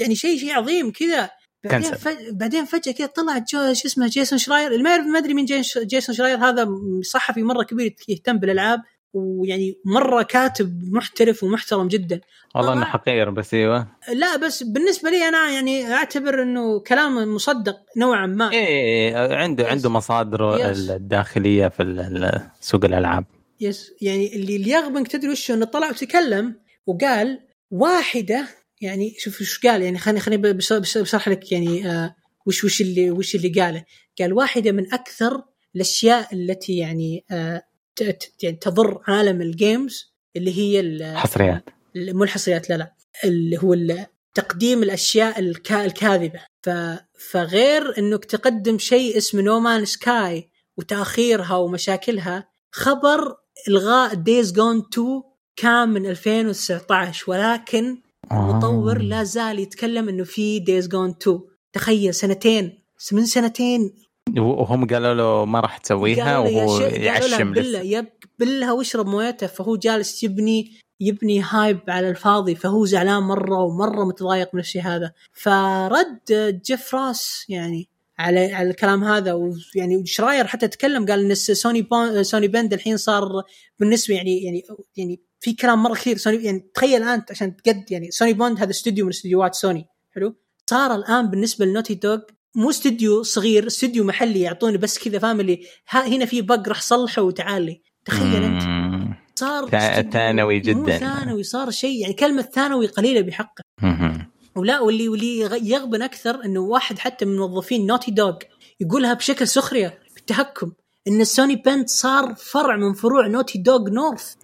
[0.00, 1.30] يعني شيء شيء عظيم كذا.
[1.64, 1.94] بعدين.
[1.94, 2.16] فج...
[2.32, 4.72] بعدين فجأة كذا طلع جو شو اسمه جيسون شراير.
[4.72, 5.44] اللي ما يعرف ما أدري مين
[5.84, 6.38] جيسون شراير.
[6.38, 6.68] هذا
[7.02, 8.80] صحفي مرة كبير يهتم بالألعاب.
[9.12, 12.20] ويعني مرة كاتب محترف ومحترم جدا
[12.54, 12.84] والله إنه.
[12.84, 18.52] حقير بس إيوه لا بس بالنسبة لي أنا يعني أعتبر إنه كلام مصدق نوعا ما
[18.52, 19.70] إيه عنده yes.
[19.70, 20.90] عنده مصادره yes.
[20.90, 23.24] الداخلية في سوق الألعاب
[23.60, 26.54] yes يعني اللي اللي يغبنك تدري وش إنه طلع وتكلم
[26.86, 27.40] وقال
[27.70, 28.48] واحدة
[28.80, 32.14] يعني شوف وش قال يعني خليني خليني بش- بش- بشرح لك يعني آه
[32.46, 33.84] وش وش اللي وش اللي قاله
[34.20, 35.42] قال واحدة من أكثر
[35.76, 37.62] الأشياء التي يعني آه يعني
[38.60, 41.64] تضر عالم ال games اللي هي ال- حصريات.
[41.96, 42.92] مو الحصريات لا لا.
[43.24, 43.76] اللي هو
[44.34, 46.40] تقديم الأشياء الكا الكاذبة.
[47.30, 53.36] فغير إنك تقدم شيء اسمه No Man's Sky وتأخيرها ومشاكلها خبر
[53.68, 55.22] إلغاء Days Gone 2
[55.56, 59.02] كان من 2019 ولكن المطور آه.
[59.02, 61.40] لا زال يتكلم إنه في Days Gone 2
[61.72, 62.82] تخيل سنتين
[63.12, 63.94] من سنتين
[64.36, 68.06] وهم قالوا له ما راح تسويها وهو يعشم بالله yep
[68.38, 74.54] بله واشرب مويته فهو جالس يبني يبني hype على الفاضي فهو زعلان مرة ومرة متضايق
[74.54, 75.12] من الشيء هذا.
[75.32, 76.20] فرد
[76.64, 82.22] جيف راس يعني على على الكلام هذا ويعني شراير حتى تكلم قال إن Sony Bend
[82.22, 83.42] Sony Bend الحين صار
[83.78, 84.62] بالنسبة يعني يعني
[84.96, 86.16] يعني في كلام مرة كثير.
[86.16, 90.34] سوني يعني تخيل انت عشان تقد يعني Sony Bend هذا استوديو من استديوهات سوني حلو؟
[90.70, 92.18] صار الآن بالنسبة ل Naughty Dog
[92.54, 95.60] مو استوديو صغير استوديو محلي يعطوني بس كذا family
[95.90, 98.62] ها هنا في bug راح صلحه وتعال لي تخيل أنت.
[99.34, 99.68] صار
[100.10, 100.98] ثانوي مو جداً.
[100.98, 103.62] ثانوي صار شيء يعني كلمة ثانوي قليلة بحقه.
[104.56, 108.36] ولا واللي واللي يغ- يغبن أكثر إنه واحد حتى من موظفين Naughty Dog
[108.80, 110.72] يقولها بشكل سخرية بالتهكم
[111.06, 114.34] إن ال Sony Bend صار فرع من فروع Naughty Dog North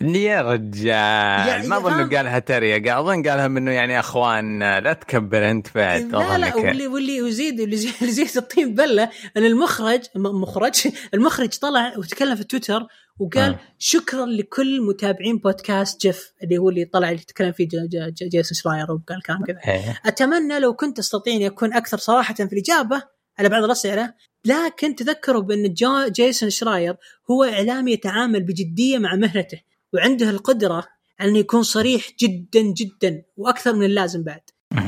[0.00, 6.02] يا رجال ما أظن؟ قالها تريقة أظن قالها منه يعني أخوان لا تكبر أنت بعد
[6.02, 10.88] لا لا واللي واللي يزيد اللي زي- اللي زيد الطين بله إن المخرج م- مخرج
[11.14, 12.86] المخرج طلع وتكلم في تويتر
[13.18, 13.58] وقال آه.
[13.78, 17.68] شكرا لكل متابعين بودكاست جيف اللي هو اللي طلع اللي تكلم فيه
[18.22, 20.00] جيسون شراير وقال كلام كذا إيه.
[20.06, 23.02] أتمنى لو كنت أستطيع اني أكون أكثر صراحة في الإجابة
[23.38, 26.96] على بعض الأسئلة لكن تذكروا بأن جو جيسون شراير
[27.30, 29.60] هو اعلامي يتعامل بجدية مع مهنته
[29.94, 30.84] وعنده القدرة
[31.20, 34.40] على انه يكون صريح جدا جدا وأكثر من اللازم بعد.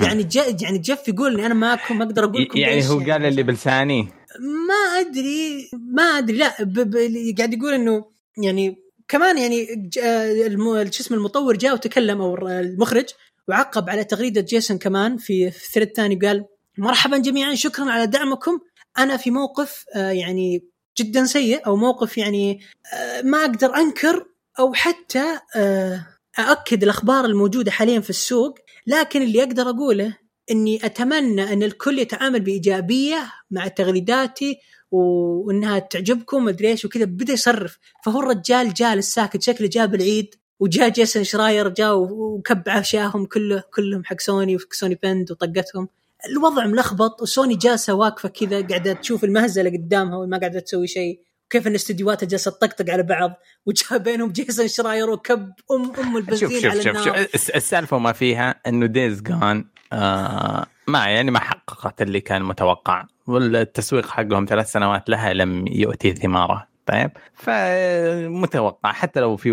[0.02, 2.98] يعني جا يعني جيف يقول إني أنا ما أكون ما أقدر أقول لكم يعني هو
[2.98, 4.02] قال اللي بلساني.
[4.40, 6.94] ما أدري ما أدري لا ب ب
[7.38, 8.04] قاعد يقول إنه
[8.44, 8.76] يعني
[9.08, 9.98] كمان يعني ج-
[10.46, 13.06] الم- شو اسمه المطور جاء وتكلم أو المخرج
[13.48, 16.44] وعقب على تغريدة جيسون كمان في في ثريد ثاني قال
[16.78, 18.58] مرحبا جميعا شكرا على دعمكم.
[18.98, 20.64] أنا في موقف آه، يعني
[20.98, 22.60] جدا سيء أو موقف يعني
[22.94, 24.26] آه، ما أقدر أنكر
[24.58, 26.06] أو حتى آه،
[26.38, 28.58] ااكد الأخبار الموجودة حاليا في السوق.
[28.86, 30.16] لكن اللي أقدر أقوله
[30.50, 34.58] إني أتمنى إن الكل يتعامل بإيجابية مع تغريداتي
[34.90, 37.78] وإنها تعجبكم مدري إيش وكذا بدأ يصرف.
[38.04, 44.04] فهو الرجال جالس ساكت شكله جاب العيد وجاء جيسون شراير جاء وكب عشاهم كله كلهم
[44.04, 45.88] حق سوني و Sony Bend وطقتهم.
[46.30, 51.20] الوضع ملخبط وسوني جالسه واقفه كذا قاعدة تشوف المهزلة قدامها وما قاعدة تسوي شيء.
[51.50, 53.32] كيف إن استديوهاتها جالسة تطقطق على بعض.
[53.66, 57.16] وجاء بينهم جيسون شراير وكب ام أم البنزين شوف شوف على شوف, شوف.
[57.34, 63.04] الس- السالفة ما فيها إنه Days Gone آه ما يعني ما حققت اللي كان متوقع.
[63.26, 66.66] والتسويق حقهم ثلاث سنوات لها لم يؤتي ثماره.
[66.86, 69.50] طيب فمتوقع حتى لو في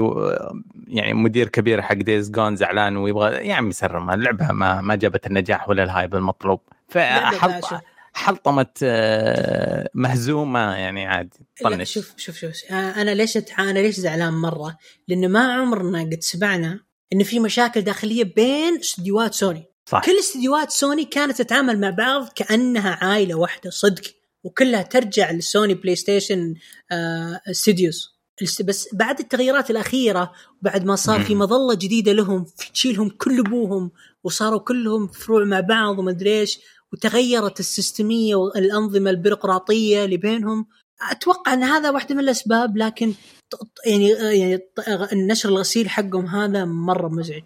[0.87, 5.27] يعني مدير كبير حق Days Gone زعلان ويبغى يا عمي سرم اللعبة ما ما جابت
[5.27, 6.59] النجاح ولا ال hype المطلوب
[6.95, 7.81] لعبة فحلطم باشا.
[8.13, 13.37] حلطمه آه، مهزومة يعني عادي طنش شوف شوف شوف آه، أنا ليش.
[13.59, 14.77] أنا ليش زعلان مرة؟
[15.07, 16.79] لأن ما عمرنا قد سمعنا
[17.13, 22.29] إن في مشاكل داخلية بين استديوهات سوني صح كل استديوهات سوني كانت تتعامل مع بعض
[22.35, 24.03] كأنها عائلة واحدة صدق
[24.43, 26.53] وكلها ترجع ل Sony PlayStation
[26.91, 28.19] آه Studios.
[28.41, 30.31] الس- بس بعد التغييرات الأخيرة
[30.61, 31.35] بعد ما صار في.
[31.35, 33.91] مظلة جديدة لهم تشيلهم كل أبوهم
[34.23, 36.59] وصاروا كلهم فروع مع بعض وما أدري إيش
[36.93, 40.65] وتغيرت السيستمية والأنظمة البيروقراطية اللي بينهم.
[41.11, 43.13] أتوقع إن هذا واحدة من الأسباب لكن
[43.49, 47.43] ط- ط- يعني يعني ط- النشر الغسيل حقهم هذا مرة مزعج.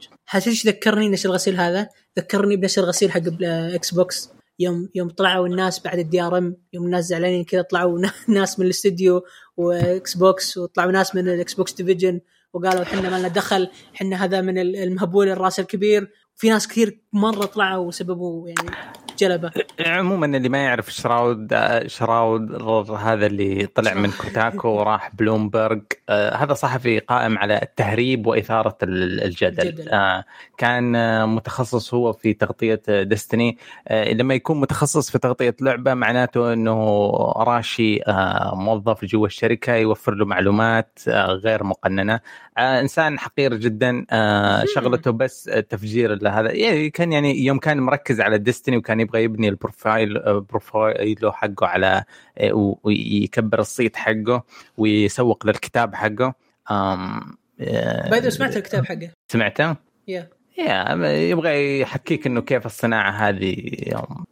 [0.48, 1.90] إيش ذكرني؟ نشر الغسيل هذا؟
[2.20, 4.30] ذكرني بنشر الغسيل حق Xbox
[4.60, 9.24] يوم يوم طلعوا الناس بعد ال DRM يوم الناس زعلانين كذا طلعوا ناس من الاستديو
[9.58, 12.22] و Xbox وطلعوا ناس من ال Xbox division
[12.54, 16.12] وقالوا إحنا ما لنا دخل إحنا هذا من ال- المهبول الرأس الكبير.
[16.36, 18.70] في ناس كثير مرة طلعوا وسببوا يعني.
[19.28, 19.52] جلبة
[19.86, 21.54] عموما اللي ما يعرف شراير
[21.88, 28.78] شراير هذا اللي طلع من Kotaku وراح بلومبرج آه هذا صحفي قائم على التسريب وإثارة
[28.84, 29.68] ال- الجدل.
[29.68, 29.90] الجدل.
[29.90, 30.24] آه
[30.58, 33.58] كان آه متخصص هو في تغطية Destiny
[33.92, 38.00] لما يكون متخصص في تغطية لعبة معناته إنه راشي
[38.54, 42.20] موظف جوا الشركة يوفر له معلومات غير مقننة.
[42.58, 44.64] إنسان حقير جدا آه.
[44.76, 46.52] شغلته بس تفجير هذا.
[46.52, 51.22] يعني كان يعني يوم كان مركز على Destiny وكان يبغى يبني ال profile آه، profile
[51.22, 52.04] ه حقه على
[52.38, 54.44] آه، ويكبر الصيت حقه
[54.78, 56.34] ويسوق للكتاب حقه.
[56.72, 57.22] آه،
[58.10, 59.76] باي سمعت الكتاب حقه؟ سمعته؟
[60.08, 60.30] يا.
[60.58, 63.56] يا يبغى يحكيك إنه كيف الصناعة هذه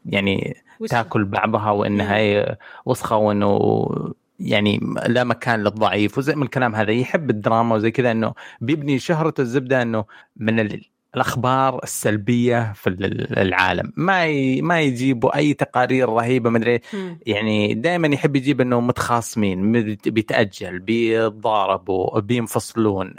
[0.05, 0.57] يعني
[0.89, 3.89] تأكل بعضها وإنها هي وسخة وإنه
[4.41, 9.41] يعني لا مكان للضعيف وزي من الكلام هذا يحب الدراما وزي كذا إنه بيبني شهرته
[9.41, 10.85] الزبدة إنه من ال...
[11.15, 12.89] الأخبار السلبية في
[13.37, 13.93] العالم.
[13.95, 14.61] ما ي...
[14.61, 16.79] ما يجيبوا أي تقارير رهيبة مدري
[17.25, 19.71] يعني دائما يحب يجيب إنه متخاصمين
[20.05, 23.13] بيتأجل بيتضاربوا بينفصلون.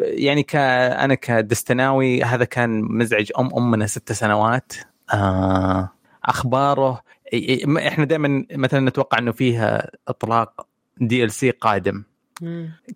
[0.00, 4.72] يعني ك أنا كدستناوي هذا كان مزعج أم أمنا ست سنوات.
[5.14, 5.90] آه
[6.24, 7.02] أخباره
[7.78, 10.66] إحنا دائما مثلا نتوقع إنه فيها إطلاق
[11.00, 12.04] DLC قادم.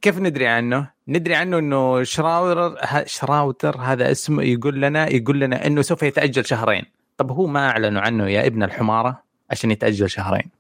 [0.03, 2.77] كيف ندري عنه؟ ندري عنه إنه Schreier
[3.07, 6.85] Schreier هذا اسمه يقول لنا يقول لنا إنه سوف يتأجل شهرين.
[7.17, 10.51] طب هو ما أعلنوا عنه يا ابن الحمارة عشان يتأجل شهرين.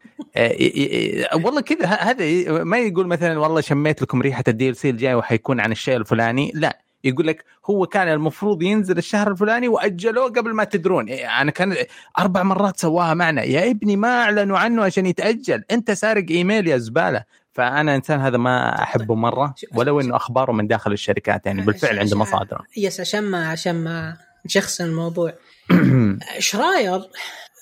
[1.34, 2.24] والله كذا هذا
[2.64, 6.52] ما يقول مثلا والله شميت لكم ريحة ال DLC الجاي وحيكون عن الشيء الفلاني.
[6.54, 6.78] لا.
[7.04, 11.08] يقول لك هو كان المفروض ينزل الشهر الفلاني وأجلوه قبل ما تدرون.
[11.08, 11.76] إيه، أنا كان
[12.18, 13.42] أربع مرات سواها معنا.
[13.42, 15.64] يا ابني ما أعلنوا عنه عشان يتأجل.
[15.70, 17.24] أنت سارق إيميل يا زبالة.
[17.52, 21.62] فأنا إنسان هذا ما أحبه مرة ولو إنه أخباره من داخل الشركات يعني.
[21.62, 22.62] بالفعل عنده مصادر.
[22.76, 25.32] yes عشان ما عشان ما نشخصن الموضوع.
[26.38, 27.02] شراير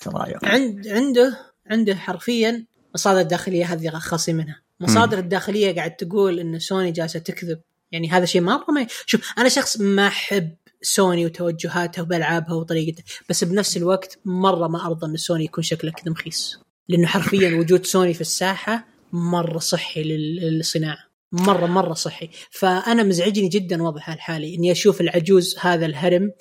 [0.03, 0.39] شراير.
[0.43, 1.37] عند عنده
[1.71, 4.61] عنده حرفيا مصادر داخلية هذه خاصين منها.
[4.79, 7.59] مصادر الداخلية قاعد تقول إن سوني جالسة تكذب.
[7.91, 13.43] يعني هذا شيء مره ما شوف أنا شخص ما أحب سوني وتوجهاتها وبالعابها وطريقتها بس
[13.43, 16.59] بنفس الوقت مرة ما أرضى إن سوني يكون شكله كذا مخيس.
[16.89, 21.07] لأنه حرفيا وجود سوني في الساحة مرة صحي للصناعة.
[21.31, 22.29] مرة مرة صحي.
[22.51, 24.55] فأنا مزعجني جدا وضعها الحالي.
[24.55, 26.31] إني أشوف العجوز هذا الهرم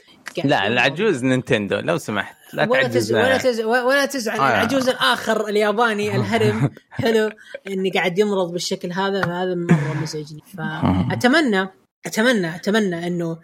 [0.44, 2.35] لا العجوز Nintendo لو سمحت.
[2.52, 3.12] لا ولا تز...
[3.12, 3.60] ولا تز...
[3.60, 4.48] ولا تزعل آه.
[4.48, 6.70] العجوز الآخر الياباني الهرم.
[6.90, 7.30] حلو
[7.68, 10.40] إني قاعد يمرض بالشكل هذا فهذا مرة مزعجني.
[10.58, 11.68] فاتمنى
[12.06, 13.38] أتمنى أتمنى إنه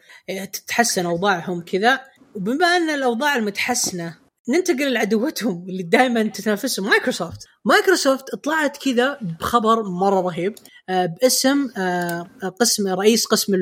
[0.53, 2.01] تتحسن أوضاعهم كذا.
[2.35, 4.17] وبما أن الأوضاع المتحسنة
[4.49, 7.47] ننتقل لعدوتهم اللي دائما تنافسهم Microsoft.
[7.65, 10.55] Microsoft طلعت كذا بخبر مرة رهيب
[10.89, 12.31] آه، باسم آه،
[12.61, 13.53] قسم رئيس قسم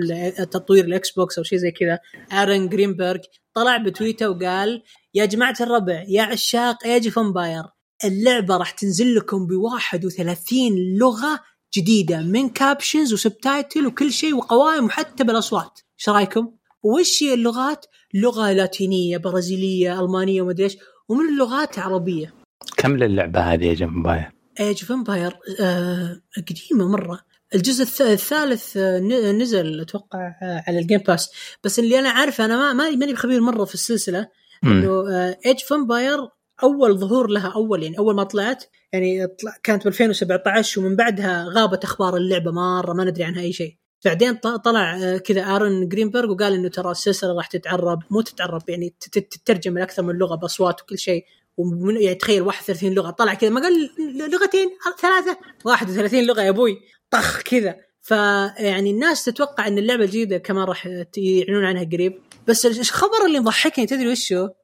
[0.51, 1.99] تطوير ال Xbox أو شيء زي كذا
[2.33, 3.21] Aaron Greenberg
[3.55, 4.83] طلع بتويته وقال
[5.15, 7.65] يا جماعة الربع يا عشاق Age of Empires
[8.05, 10.57] اللعبة راح تنزل لكم ب 31
[10.99, 11.41] لغة
[11.77, 17.87] جديدة من captions و subtitle وكل شيء وقوائم وحتى بالأصوات إيش رأيكم؟ وش هي اللغات؟
[18.15, 20.77] لغة لاتينية برازيلية ألمانية ومدري إيش
[21.09, 22.35] ومن اللغات عربيه
[22.77, 27.21] كم للعبة هذه Age of Empires؟ Age of Empires آه قديمة مرة
[27.55, 27.83] الجزء
[28.13, 28.99] الثالث آه،
[29.33, 31.31] نزل أتوقع آه، على ال Game Pass
[31.65, 34.29] بس اللي أنا عارفه أنا ما ماني بخبير مرة في السلسلة
[34.65, 35.09] إنه
[35.47, 36.19] Age of Empires
[36.63, 39.29] أول ظهور لها أول يعني أول ما طلعت يعني
[39.63, 43.77] كانت ب 2017 ومن بعدها غابت أخبار اللعبة مرة ما ندري عنها أي شيء.
[44.05, 48.95] بعدين طلع آه، كذا Aaron Greenberg وقال إنه ترى السلسلة راح تتعرب مو تتعرب يعني
[49.11, 51.25] تترجم لاكثر من لغة بأصوات وكل شيء
[51.57, 54.69] ومن يعني تخيل 31 لغة طلع كذا ما قال لغتين
[55.01, 56.79] ثلاثة 31 لغة يا أبوي.
[57.11, 57.77] طخ كذا.
[58.03, 60.87] فيعني الناس تتوقع إن اللعبة الجديدة كمان راح
[61.17, 62.21] يعلنون عنها قريب.
[62.47, 64.55] بس الخبر اللي مضحكني تدري وش هو؟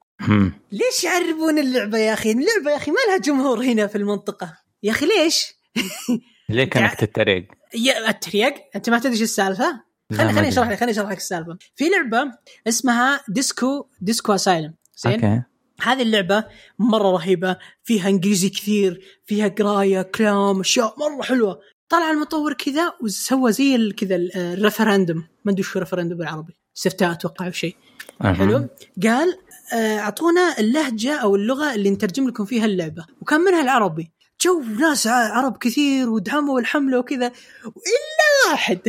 [0.73, 4.59] ليش يعربون اللعبة يا أخي؟ اللعبة يا أخي ما لها جمهور هنا في المنطقة.
[4.83, 5.55] يا أخي ليش؟
[6.49, 9.83] ليه كأنك تتريق؟ يا اتريق أنت ما تدري إيش السالفة؟
[10.13, 11.59] خليني خليني أشرح لك خليني أشرح لك السالفة.
[11.77, 12.33] في لعبة
[12.69, 15.43] اسمها Disco Disco Elysium زين؟ أوكي.
[15.83, 16.45] هذه اللعبة
[16.79, 17.57] مرة رهيبة.
[17.85, 21.61] فيها إنجليزي كثير فيها قراية كلام أشياء مرة حلوة.
[21.89, 26.57] طلع المطور كذا وسوى زي كذا ال referendum ما أدري شو referendum بالعربي.
[26.77, 27.77] استفتاء أتوقع أو شيء.
[28.23, 28.33] أه.
[28.33, 28.69] حلو.
[29.03, 29.39] قال
[29.73, 33.07] أعطونا اللهجة أو اللغة اللي نترجم لكم فيها اللعبة.
[33.21, 34.13] وكان منها العربي.
[34.43, 37.27] جو ناس عرب كثير ودعموا الحمله وكذا.
[37.67, 38.81] الا واحد.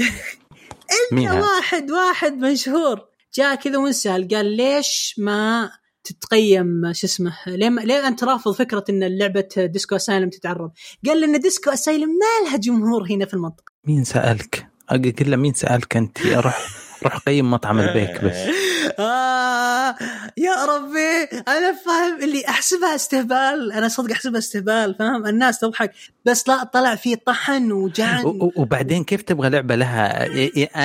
[1.13, 3.01] إلا واحد واحد مشهور.
[3.33, 4.27] جاء كذا وانسأل.
[4.27, 5.71] قال ليش ما
[6.07, 10.71] تتقيم شو اسمه ليه ليه أنت رافض فكرة إن لعبه Disco Elysium تتعرب؟
[11.07, 15.53] قال لأن Disco Elysium ما لها جمهور هنا في المنطقة مين سألك؟ أقول له مين
[15.53, 18.35] سألك أنت روح روح قيم مطعم البيك بس.
[18.99, 19.95] آه
[20.37, 25.91] يا ربي أنا فاهم اللي أحسبها استهبال أنا صدق أحسبها استهبال فاهم؟ الناس تضحك
[26.25, 28.23] بس لا طلع في طحن وجعن
[28.55, 30.27] وبعدين كيف تبغى لعبة لها؟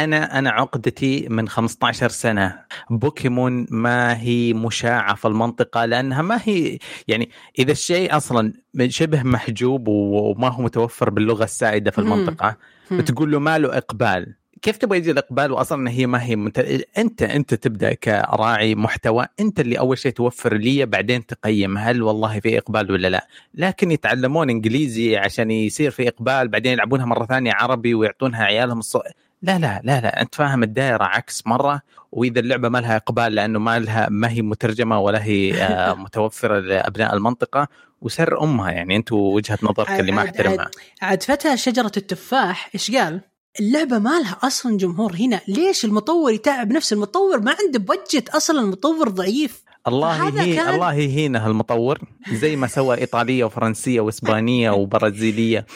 [0.04, 2.58] أنا أنا عقدتي من 15 سنة.
[2.90, 8.52] بوكيمون ما هي مشاعة في المنطقة لأنها ما هي يعني إذا الشيء أصلا
[8.88, 12.56] شبه محجوب وما هو متوفر باللغة السائدة في المنطقة
[12.90, 14.34] بتقول له ما له إقبال.
[14.62, 16.58] كيف تبغى يجي الاقبال واصلا هي ما هي مت...
[16.98, 22.40] أنت أنت تبدأ كراعي محتوى أنت اللي أول شيء توفر لي بعدين تقيم هل والله
[22.40, 23.26] في إقبال ولا لا.
[23.54, 28.96] لكن يتعلمون إنجليزي عشان يصير في إقبال بعدين يلعبونها مرة ثانية عربي ويعطونها عيالهم الص...
[29.42, 31.80] لا لا لا لا أنت فاهم الدائرة عكس مرة.
[32.12, 36.58] وإذا اللعبة ما لها إقبال لأنه ما لها ما هي مترجمة ولا هي آه، متوفرة
[36.58, 37.68] لأبناء المنطقة.
[38.00, 40.70] وسر أمها يعني أنتم وجهة نظرك اللي ما احترمها.
[41.02, 43.20] عاد فتى شجرة التفاح إيش قال؟
[43.61, 48.61] اللعبة ما لها أصلا جمهور هنا، ليش المطور يتعب نفس المطور ما عنده بجت أصلا
[48.61, 49.62] المطور ضعيف.
[49.88, 51.98] الله هي كان- الله يهينه المطور.
[52.32, 55.66] زي ما سوى إيطالية وفرنسية وإسبانية وبرازيلية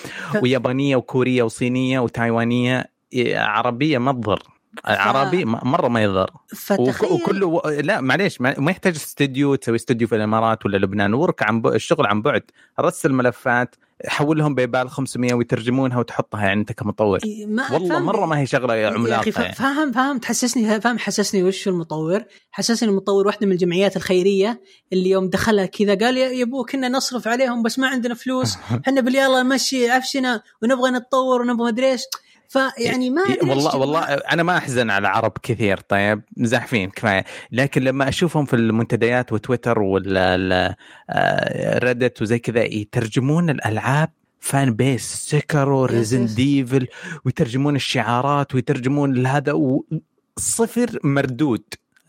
[0.42, 4.42] ويابانية وكورية وصينية وتايوانية إيه، عربية ما تضر
[4.84, 6.30] عربي مرة ما يضر.
[6.56, 7.60] فتخيل وكله و...
[7.68, 11.14] لا معليش ما يحتاج استوديو تسوي استوديو في الإمارات ولا لبنان.
[11.14, 11.66] ورك عن ب...
[11.66, 12.42] الشغل عن بعد.
[12.80, 13.74] رسل ملفات
[14.06, 17.18] حولهم بيبال 500 ويترجمونها وتحطها يعني أنت كمطور.
[17.46, 19.54] ما والله فاهم- مرة ما هي شغلة يا أخي عملاقة فا- يعني.
[19.54, 22.22] فاهم فاهم تحسسني فاهم حسسني وش المطور.
[22.50, 24.60] حسسني المطور واحدة من الجمعيات الخيرية
[24.92, 28.56] اللي يوم دخلها كذا قال يا يا ابو كنا نصرف عليهم بس ما عندنا فلوس.
[28.86, 32.02] إحنا باليلا نمشي عفشنا ونبغى نتطور ونبغى مدري إيش.
[32.48, 33.76] فيعني ما إيه، والله.
[33.76, 39.32] والله أنا ما أحزن على العرب كثير طيب زاحفين كفاية لكن لما أشوفهم في المنتديات
[39.32, 40.76] وتويتر ولا
[41.78, 46.26] ريدت وزي كذا يترجمون الألعاب فان بيس سكرو يس، ريزن.
[46.34, 46.86] ديفل
[47.24, 49.84] ويترجمون الشعارات ويترجمون هذا و-
[50.38, 51.62] صفر مردود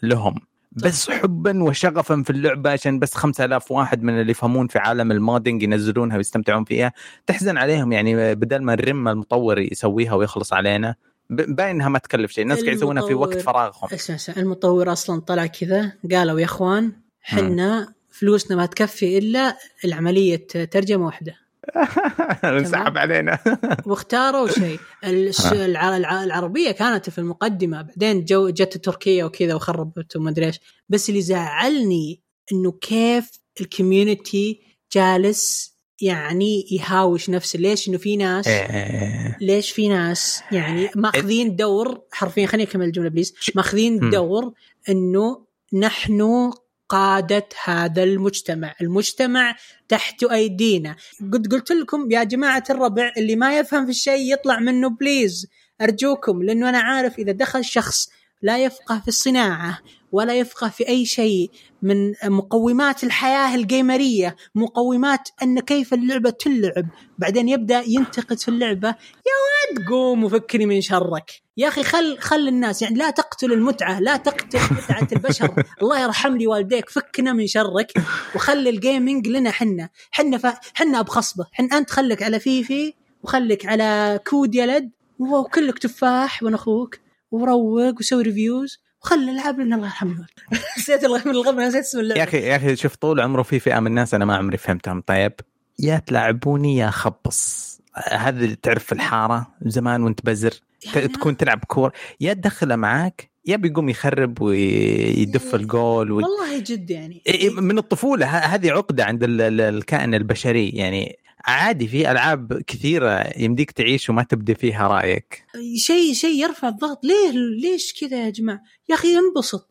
[0.03, 0.35] لهم
[0.83, 5.63] بس حبا وشغفا في اللعبة عشان بس 5000 واحد من اللي يفهمون في عالم المودينج
[5.63, 6.93] ينزلونها ويستمتعون فيها.
[7.27, 10.95] تحزن عليهم يعني بدل ما نرم المطور يسويها ويخلص علينا
[11.29, 12.43] باين انها ما تكلف شيء.
[12.43, 13.89] الناس قاعد يسوونها في وقت فراغهم.
[13.93, 20.47] اسمع اسمع المطور أصلا طلع كذا قالوا يا إخوان حنا فلوسنا ما تكفي إلا العملية
[20.47, 21.46] ترجمة واحدة.
[22.43, 23.39] انسحب علينا.
[23.87, 24.79] واختاروا شيء.
[25.03, 27.81] العربية كانت في المقدمة.
[27.81, 30.59] بعدين جو جت تركيا وكذا وخربت وما أدري إيش.
[30.89, 33.31] بس اللي زعلني إنه كيف
[33.61, 34.61] ال community
[34.93, 37.59] جالس يعني يهاوش نفسه.
[37.59, 39.37] ليش؟ إنه في ناس إيه.
[39.41, 43.33] ليش في ناس يعني ماخذين دور حرفيا خليني أكمل الجملة please.
[43.55, 44.09] ماخذين.
[44.09, 44.53] دور
[44.89, 46.51] إنه نحن
[46.89, 48.75] قادة هذا المجتمع.
[48.81, 49.55] المجتمع
[49.89, 50.95] تحت أيدينا.
[51.33, 55.47] قد قلت لكم يا جماعة الربع اللي ما يفهم في الشيء يطلع منه بليز.
[55.81, 58.09] أرجوكم لأنه أنا عارف إذا دخل شخص
[58.41, 59.79] لا يفقه في الصناعة
[60.11, 66.87] ولا يفقه في أي شيء من مقومات الحياة الجيمرية مقومات أن كيف اللعبة تلعب.
[67.17, 68.87] بعدين يبدأ ينتقد في اللعبة.
[68.87, 71.31] يا ولد قوم وفكني من شرك.
[71.57, 75.63] يا أخي خل خل الناس يعني لا تقتل المتعة لا تقتل متعة البشر.
[75.81, 77.91] الله يرحم لي والديك فكنا من شرك.
[78.35, 79.89] وخلي الجيمنج لنا حنا.
[80.11, 80.57] حنا ف...
[80.73, 86.99] حنا بخصبة حن أنت خلك على فيفي وخلك على كود يلد وكلك تفاح وأنا أخوك
[87.31, 90.25] وروق وسوي ريفيوز وخلي العاب لنا الله يرحمه.
[90.77, 92.19] نسيت الله من الغبن نسيت اسم اللعبة.
[92.19, 95.01] يا أخي يا أخي شوف طول عمره في فئة من الناس أنا ما عمري فهمتهم.
[95.01, 95.33] طيب
[95.79, 97.67] يا تلعبوني يا خبص.
[98.11, 100.53] هذا اللي تعرف الحارة زمان وأنت بزر.
[100.95, 106.15] يعني تكون تلعب كور يا تدخله معاك يا بيقوم يخرب ويدف الجول و...
[106.15, 107.21] والله جد يعني.
[107.57, 110.69] من الطفولة هذه عقدة عند ال- ال- الكائن البشري.
[110.69, 111.17] يعني
[111.47, 115.43] عادي في ألعاب كثيرة يمديك تعيش وما تبدي فيها رأيك.
[115.75, 117.05] شيء شيء يرفع الضغط.
[117.05, 117.31] ليه
[117.61, 119.69] ليش كذا يا جماعة؟ يا أخي انبسط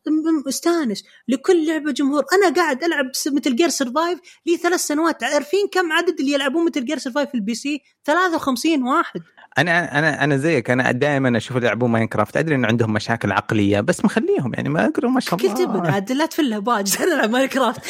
[0.49, 1.05] استانس.
[1.29, 2.25] لكل لعبة جمهور.
[2.33, 5.25] أنا قاعد ألعب Metal Gear Survive لي ثلاث سنوات.
[5.25, 9.21] عارفين كم عدد اللي يلعبون Metal Gear Survive في ال PC 53 واحد.
[9.59, 14.05] أنا أنا أنا زيك أنا دائما أشوف يلعبون Minecraft ادري إن عندهم مشاكل عقلية بس
[14.05, 15.91] مخليهم يعني ما اقرا ما شاء قلت ابن الله.
[15.91, 17.81] عاد لا تفلها باج أنا ألعب Minecraft.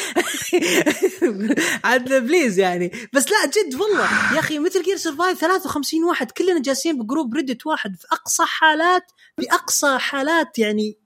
[1.83, 2.91] عاد please يعني.
[3.13, 4.33] بس لا جد والله.
[4.35, 8.43] يا أخي Metal Gear Survive 53 واحد كلنا جالسين ب group Reddit واحد في أقصى
[8.45, 10.97] حالات في أقصى حالات يعني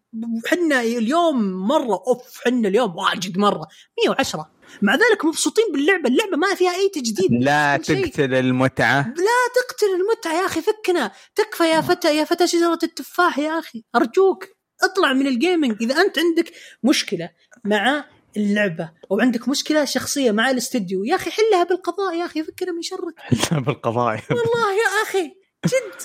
[0.48, 3.68] حنا اليوم مرة أوف حنا اليوم واجد مرة.
[4.06, 4.50] 110
[4.82, 6.10] مع ذلك مبسوطين باللعبة.
[6.10, 7.44] اللعبة ما فيها أي تجديد.
[7.44, 7.78] لا.
[7.78, 9.02] تقتل المتعة.
[9.08, 11.12] لا تقتل المتعة يا أخي فكنا.
[11.36, 13.84] تكفى يا فتى يا فتى شجرة التفاح يا أخي.
[13.96, 14.48] أرجوك
[14.84, 16.52] اطلع من الجيمنج إذا أنت عندك
[16.84, 17.30] مشكلة
[17.66, 18.06] مع
[18.38, 22.82] اللعبة أو عندك مشكلة شخصية مع الاستديو يا أخي حلها بالقضاء يا أخي فكنا من
[22.82, 23.16] شرك.
[23.52, 25.24] بالقضايا والله يا أخي
[25.66, 26.02] جد.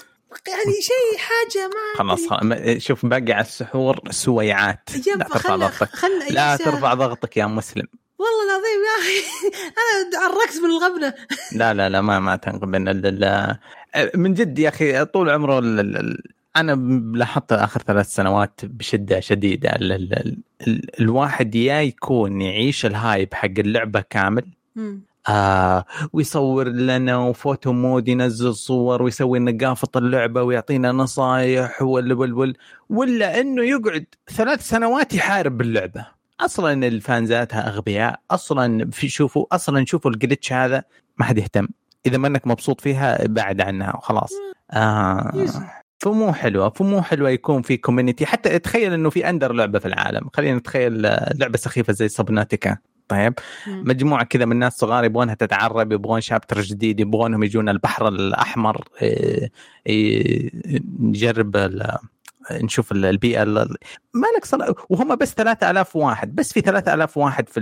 [0.49, 2.21] يعني شيء حاجة ما خلاص
[2.79, 4.91] شوف باقي على السحور سويعات.
[5.17, 5.91] لا ترفع ضغطك.
[6.31, 7.87] لا ترفع ضغطك يا مسلم.
[8.19, 9.19] والله العظيم يا أخي.
[9.83, 11.15] أنا عرقت من الغبنة.
[11.61, 12.41] لا لا لا ما ما
[13.97, 15.59] ال- من جد يا أخي طول عمره
[16.57, 16.73] أنا
[17.19, 19.71] لاحظت آخر ثلاث سنوات بشدة شديدة.
[19.71, 20.39] ال ال ال
[20.69, 24.45] ال الواحد يا يكون يعيش ال hype حق اللعبة كامل.
[25.29, 32.35] آه ويصور لنا و photo mode ينزل صور ويسوي نقافة اللعبة ويعطينا نصايح ولا ولا
[32.37, 32.53] ولا
[32.91, 36.07] ولا إنه يقعد ثلاث سنوات يحارب باللعبة
[36.41, 38.21] أصلا ال fans اتها أغبياء.
[38.31, 40.85] أصلا في شوفوا أصلا شوفوا ال glitch هذا
[41.19, 41.69] ما حد يهتم.
[42.07, 44.33] إذا ما انك مبسوط فيها بعد عنها وخلاص.
[44.73, 45.47] آه.
[45.99, 50.29] فمو حلوة فمو حلوة يكون في community حتى تخيل إنه في اندر لعبة في العالم.
[50.35, 51.03] خلينا نتخيل
[51.35, 52.77] لعبة سخيفة زي Subnautica
[53.09, 53.35] طيب.
[53.67, 58.89] مجموعة كذا من الناس صغار يبغونها تتعرب يبغون chapter جديد يبغونهم يجون البحر الأحمر
[61.01, 61.57] نجرب
[62.53, 63.45] نشوف البيئة
[64.15, 64.75] مالك صل...
[64.89, 67.61] وهم بس 3000 واحد بس في 3000 واحد في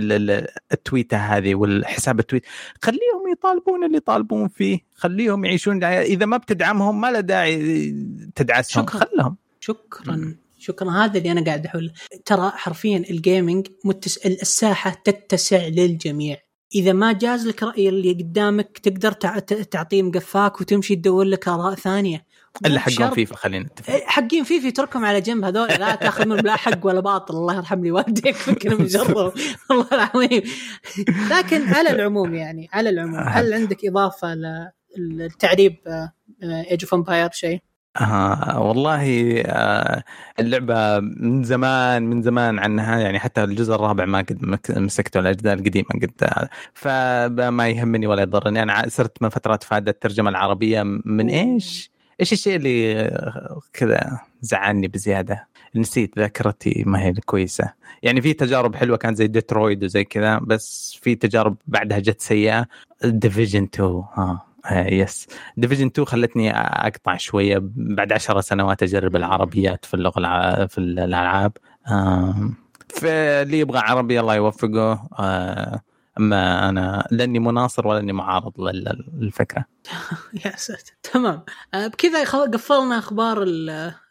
[0.71, 2.43] ال tweet ة هذه والحساب ال tweet.
[2.81, 7.91] خليهم يطالبون اللي يطالبون فيه خليهم يعيشون إذا ما بتدعمهم ما له داعي
[8.35, 8.85] تدعسهم.
[8.85, 8.99] شكرا.
[8.99, 9.37] خلهم.
[9.59, 10.35] شكرا.
[10.57, 10.91] شكرا.
[10.91, 11.91] هذا اللي أنا قاعد أحول.
[12.25, 14.17] ترى حرفيا ال gaming متس...
[14.17, 16.37] الساحة تتسع للجميع.
[16.75, 19.11] إذا ما جاز لك رأي اللي قدامك تقدر
[19.71, 22.25] تعطيه مقفاك وتمشي تدور لك آراء ثانية.
[22.65, 23.93] إلا حقهم فيفا خلينا نتفق.
[23.93, 25.67] إيه، حقين فيفا اتركهم على جنب هذول.
[25.67, 27.33] لا تاخذ منهم لا حق ولا باطل.
[27.33, 29.31] الله يرحم لي والديك من شرهم
[29.69, 30.41] والله العظيم.
[31.31, 33.19] لكن على العموم يعني على العموم.
[33.19, 34.35] هل عندك إضافة
[34.97, 35.75] للتعريب
[36.43, 37.61] Age of Empires شيء؟
[38.01, 40.03] آه والله آه
[40.39, 45.87] اللعبة من زمان من زمان عنها يعني حتى الجزء الرابع ما قد مسكته الأجزاء القديمة
[46.01, 46.39] قد
[46.73, 48.63] فما يهمني ولا يضرني.
[48.63, 53.09] أنا صرت من فترات فادة الترجمة العربية من إيش؟ إيش الشيء اللي
[53.73, 59.83] كذا زعلني بزيادة؟ نسيت ذاكرتي ما هي كويسة، يعني في تجارب حلوة كانت زي ديترويد
[59.83, 62.67] وزي كذا بس في تجارب بعدها جت سيئة.
[63.03, 67.57] Division 2 ها آه yes Division 2 خلتني أقطع شوية.
[67.75, 70.65] بعد عشر سنوات أجرب العربيات في اللغة الع...
[70.65, 71.51] في الألعاب.
[71.87, 72.49] آه
[72.89, 75.07] فاللي يبغى عربي الله يوفقه.
[75.19, 75.81] آه
[76.19, 79.65] أما أنا لا إني مناصر ولا إني معارض للفكرة.
[80.45, 80.93] يا ساتر.
[81.03, 81.43] تمام.
[81.73, 83.45] آه، بكذا قفلنا أخبار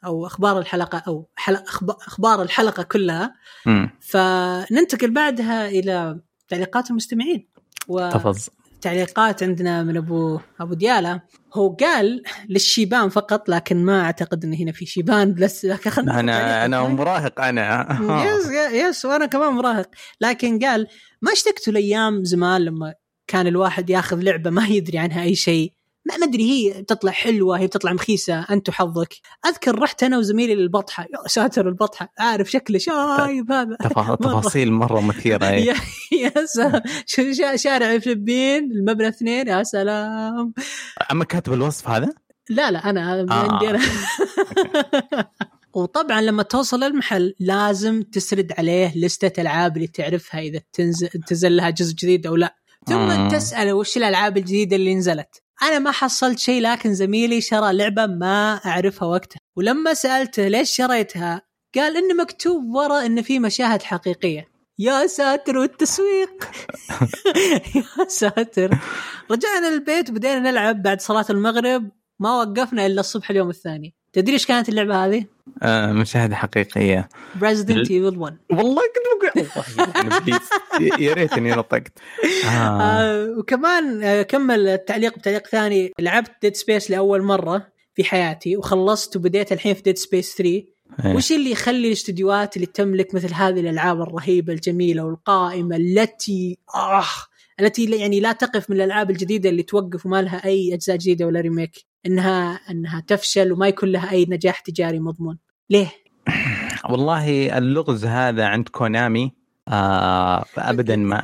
[0.04, 1.28] أو أخبار الحلقة أو
[1.88, 3.34] أخبار الحلقة كلها.
[3.66, 3.86] م.
[4.00, 7.48] فننتقل بعدها إلى تعليقات المستمعين.
[7.88, 8.08] و...
[8.10, 8.40] تفضل.
[8.84, 11.20] تعليقات عندنا من ابو أبو ديالا
[11.54, 15.34] هو قال للشيبان فقط لكن ما أعتقد إن هنا في شيبان.
[15.34, 17.98] بس اخذنا أنا أنا مراهق أنا.
[18.26, 19.90] يس يس وأنا كمان مراهق.
[20.20, 20.86] لكن قال
[21.22, 22.94] ما اشتقتوا لأيام زمان لما
[23.26, 25.72] كان الواحد ياخذ لعبة ما يدري عنها أي شيء؟
[26.04, 29.14] ما أدري هي تطلع حلوة هي بتطلع مخيسة انت وحظك
[29.46, 31.02] أذكر رحت أنا وزميلي للبطحة.
[31.04, 32.12] يا ساتر البطحة.
[32.18, 33.76] عارف شكله شايب هذا.
[34.20, 35.74] تفاصيل مرة مثيرة يا
[37.18, 40.54] يا شارع فلبين المبنى اثنين يا سلام.
[41.12, 42.14] أما كاتب الوصف هذا؟
[42.50, 43.52] لا لا أنا آه.
[43.52, 43.80] عندي أنا
[45.74, 51.70] وطبعا لما توصل المحل لازم تسرد عليه لستة ألعاب اللي تعرفها إذا تنزل تنزل لها
[51.70, 52.56] جزء جديد أو لا.
[52.86, 53.28] ثم آه.
[53.28, 55.43] تساله وش الألعاب الجديدة اللي نزلت.
[55.62, 59.38] أنا ما حصلت شيء لكن زميلي شرى لعبة ما أعرفها وقتها.
[59.56, 61.42] ولما سألته ليش شريتها
[61.74, 64.48] قال إنه مكتوب ورا إنه في مشاهد حقيقية.
[64.78, 66.44] يا ساتر والتسويق!
[67.76, 68.78] يا ساتر!
[69.30, 71.90] رجعنا البيت بدينا نلعب بعد صلاة المغرب
[72.20, 73.94] ما وقفنا إلا الصبح اليوم الثاني.
[74.12, 75.26] تدري إيش كانت اللعبة هذه؟
[75.62, 77.08] آه مشاهدة حقيقية.
[77.40, 80.38] Resident Evil 1 والله كنت بقول
[81.00, 81.92] يا ريتني نطقت.
[82.44, 82.48] آه.
[82.82, 85.92] آه وكمان كمل التعليق بتعليق ثاني.
[85.98, 90.44] لعبت Dead Space لأول مرة في حياتي وخلصت وبديت الحين في Dead Space 3
[91.04, 91.14] أيه.
[91.14, 97.04] وش اللي يخلي الاستديوهات اللي تملك مثل هذه الألعاب الرهيبة الجميلة والقائمة التي آه
[97.60, 101.40] التي يعني لا تقف من الألعاب الجديدة اللي توقف وما لها أي أجزاء جديدة ولا
[101.40, 105.38] remake إنها إنها تفشل وما يكون لها أي نجاح تجاري مضمون.
[105.70, 105.88] ليه؟
[106.90, 109.32] والله اللغز هذا عند Konami
[109.68, 111.22] آه ابدا ما.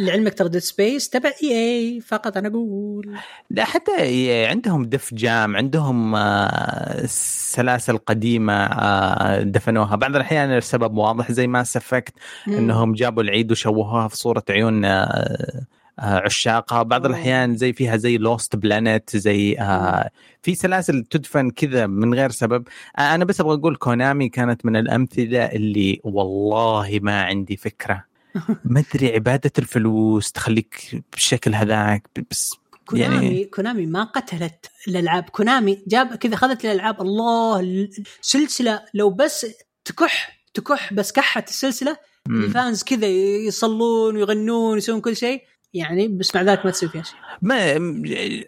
[0.00, 3.16] لعلمك ترى Dead Space تبع EA فقط أنا أقول.
[3.50, 9.96] لا حتى عندهم Def Jam عندهم آه سلاسل قديمة آه دفنوها.
[9.96, 12.14] بعض الأحيان السبب واضح زي Mass Effect
[12.48, 15.66] إنهم جابوا العيد وشوهوها في صورة عيون آه،
[15.98, 20.10] عشاقها بعض الأحيان زي فيها زي Lost Planet زي آه
[20.42, 22.68] في سلاسل تدفن كذا من غير سبب.
[22.98, 28.04] آه أنا بس أبغى أقول كونامي كانت من الأمثلة اللي والله ما عندي فكرة.
[28.64, 32.54] ما أدري عبادة الفلوس تخليك بالشكل هذاك بس
[32.86, 35.22] كونامي يعني كونامي ما قتلت الألعاب.
[35.22, 37.00] كونامي جاب كذا اخذت الألعاب.
[37.02, 37.88] الله
[38.20, 39.46] سلسلة لو بس
[39.84, 41.96] تكح تكح بس كحت السلسلة
[42.30, 45.42] الفانز كذا يصلون ويغنون ويسوون كل شيء.
[45.74, 47.16] يعني بس مع ذلك ما تسوي فيها شيء.
[47.42, 47.76] ما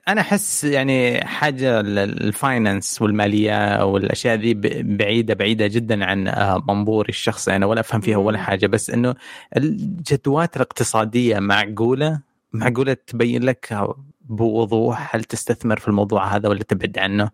[0.08, 7.56] أنا أحس يعني حاجة الفاينانس والمالية والأشياء ذي بعيدة بعيدة جدا عن آه، منظوري الشخصي.
[7.56, 8.66] أنا ولا أفهم فيها ولا حاجة.
[8.66, 9.14] بس إنه
[9.56, 12.20] الجدوات الاقتصادية معقولة؟
[12.52, 13.78] معقولة تبين لك
[14.20, 17.30] بوضوح هل تستثمر في الموضوع هذا ولا تبعد عنه؟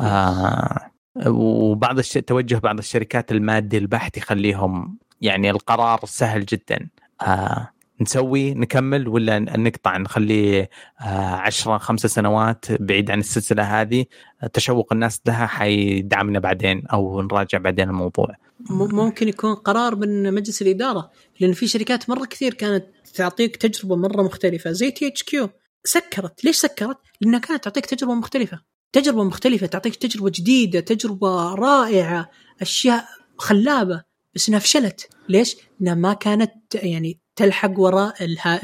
[0.00, 0.90] آه
[1.26, 2.12] وبعض الش...
[2.12, 6.88] توجه بعض الشركات المادي البحت يخليهم يعني القرار سهل جدا.
[7.22, 10.70] آه نسوي نكمل ولا نقطع نخليه
[11.00, 14.04] آه، عشرة خمسة سنوات بعيد عن السلسلة هذه
[14.52, 18.28] تشوق الناس لها حيدعمنا بعدين أو نراجع بعدين الموضوع.
[18.70, 24.22] ممكن يكون قرار من مجلس الإدارة لأن في شركات مرة كثير كانت تعطيك تجربة مرة
[24.22, 24.70] مختلفة.
[24.70, 25.48] زي THQ
[25.84, 26.44] سكرت.
[26.44, 28.60] ليش سكرت؟ لأنها كانت تعطيك تجربة مختلفة.
[28.92, 32.30] تجربة مختلفة تعطيك تجربة جديدة تجربة رائعة
[32.62, 33.04] أشياء
[33.38, 34.02] خلابة
[34.34, 38.14] بس انها فشلت ليش؟ انها ما كانت يعني تلحق وراء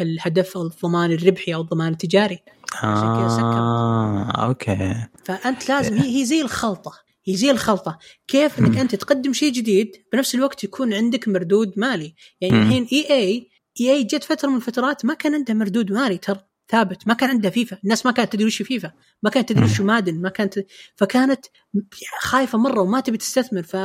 [0.01, 2.39] الهدف أو الضمان الربحي أو الضمان التجاري.
[2.85, 5.07] آه أوكي.
[5.25, 6.93] فأنت لازم هي, هي زي الخلطة.
[7.25, 7.99] هي زي الخلطة.
[8.29, 12.14] كيف إنك أنت تقدم شيء جديد بنفس الوقت يكون عندك مردود مالي.
[12.41, 16.18] يعني الحين EA EA جت فترة من الفترات ما كان عندها مردود مالي.
[16.18, 16.41] ترى
[16.71, 17.09] ثابت.
[17.09, 17.79] ما كان عندها فيفا.
[17.85, 18.93] الناس ما كانت تدري وش فيفا.
[19.23, 20.20] ما كانت تدري وش Madden.
[20.21, 20.55] ما كانت
[20.97, 21.47] فكانت
[22.21, 23.62] خايفة مرة وما تبي تستثمر.
[23.62, 23.77] ف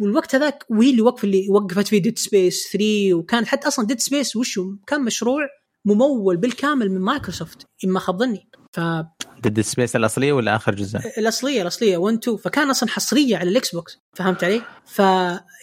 [0.00, 4.00] والوقت هذاك وهي اللي وقف اللي وقفت فيه Dead Space 3 وكانت حتى أصلا Dead
[4.00, 5.48] Space وشو؟ كان مشروع
[5.84, 7.66] ممول بالكامل من مايكروسوفت.
[7.84, 8.48] اما خاب ظني.
[8.72, 8.80] ف
[9.42, 11.96] Dead Space الأصلية ولا آخر جزء؟ الأصلية الأصلية.
[11.96, 13.98] 1 2 فكان أصلا حصرية على ال Xbox.
[14.14, 14.98] فهمت علي؟ ف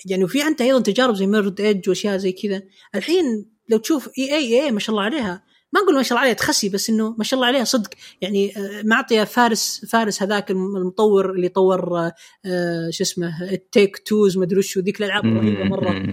[0.05, 2.61] يعني وفي عندها أيضا تجارب زي Mirror's Edge وأشياء زي كذا.
[2.95, 5.43] الحين لو تشوف EA ما شاء الله عليها.
[5.73, 7.89] ما نقول ما شاء الله عليها تخسي بس إنه ما شاء الله عليها صدق.
[8.21, 12.11] يعني آه، معطية فارس فارس هذاك المطور اللي طور
[12.45, 16.05] آه، شو اسمه التيك توز ما أدري وش ذيك الألعاب رهيبة مرة.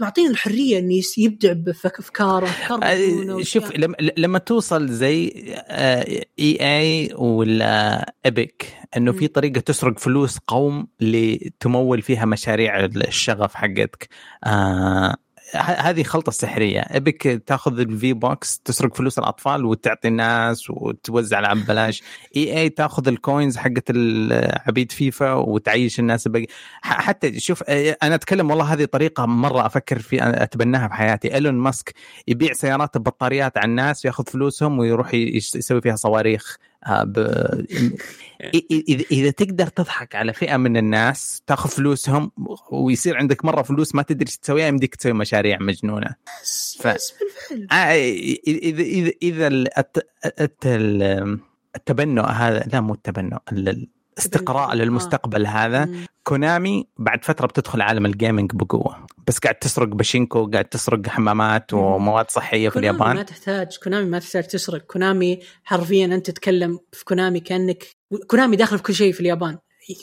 [0.00, 5.32] معطيني الحرية إنه يبدع بأفكاره آه، شوف لما لما توصل زي
[6.38, 14.08] إي آي ولا ابيك إنه في طريقة تسرق فلوس قوم لتمول فيها مشاريع الشغف حقتك.
[14.44, 15.16] آه
[15.56, 16.80] هذه خلطة سحرية.
[16.80, 22.02] أبيك تأخذ ال V-Bucks تسرق فلوس الأطفال وتعطي الناس وتوزع على ببلاش
[22.36, 23.90] اي اي تأخذ ال coins حقت
[24.66, 26.46] عبيد فيفا وتعيش الناس بقى
[26.82, 27.62] حتى شوف
[28.02, 31.34] أنا أتكلم والله هذه طريقة مرة أفكر في أتبناها في حياتي.
[31.34, 31.94] إيلون ماسك
[32.28, 36.56] يبيع سيارات ببطاريات على الناس ويأخذ فلوسهم ويروح يسوي فيها صواريخ.
[36.88, 37.18] ب...
[39.12, 42.32] اذا تقدر تضحك على فئة من الناس تاخذ فلوسهم
[42.70, 46.14] ويصير عندك مرة فلوس ما تدري إيش تسويها يمديك تسوي مشاريع مجنونة.
[46.80, 46.86] ف...
[46.86, 47.92] آه،
[48.46, 49.48] اذا اذا إذا
[51.76, 53.38] التنبؤ هذا لا مو التنبؤ
[54.20, 55.88] استقراء للمستقبل هذا.
[56.22, 59.06] كونامي بعد فترة بتدخل عالم ال gaming بقوة.
[59.26, 63.16] بس قاعد تسرق باشينكو قاعد تسرق حمامات ومواد صحية في اليابان.
[63.16, 64.82] ما تحتاج كونامي ما تحتاج تسرق.
[64.82, 67.84] كونامي حرفيا أنت تتكلم في كونامي كأنك
[68.26, 69.58] كونامي داخل في كل شيء في اليابان.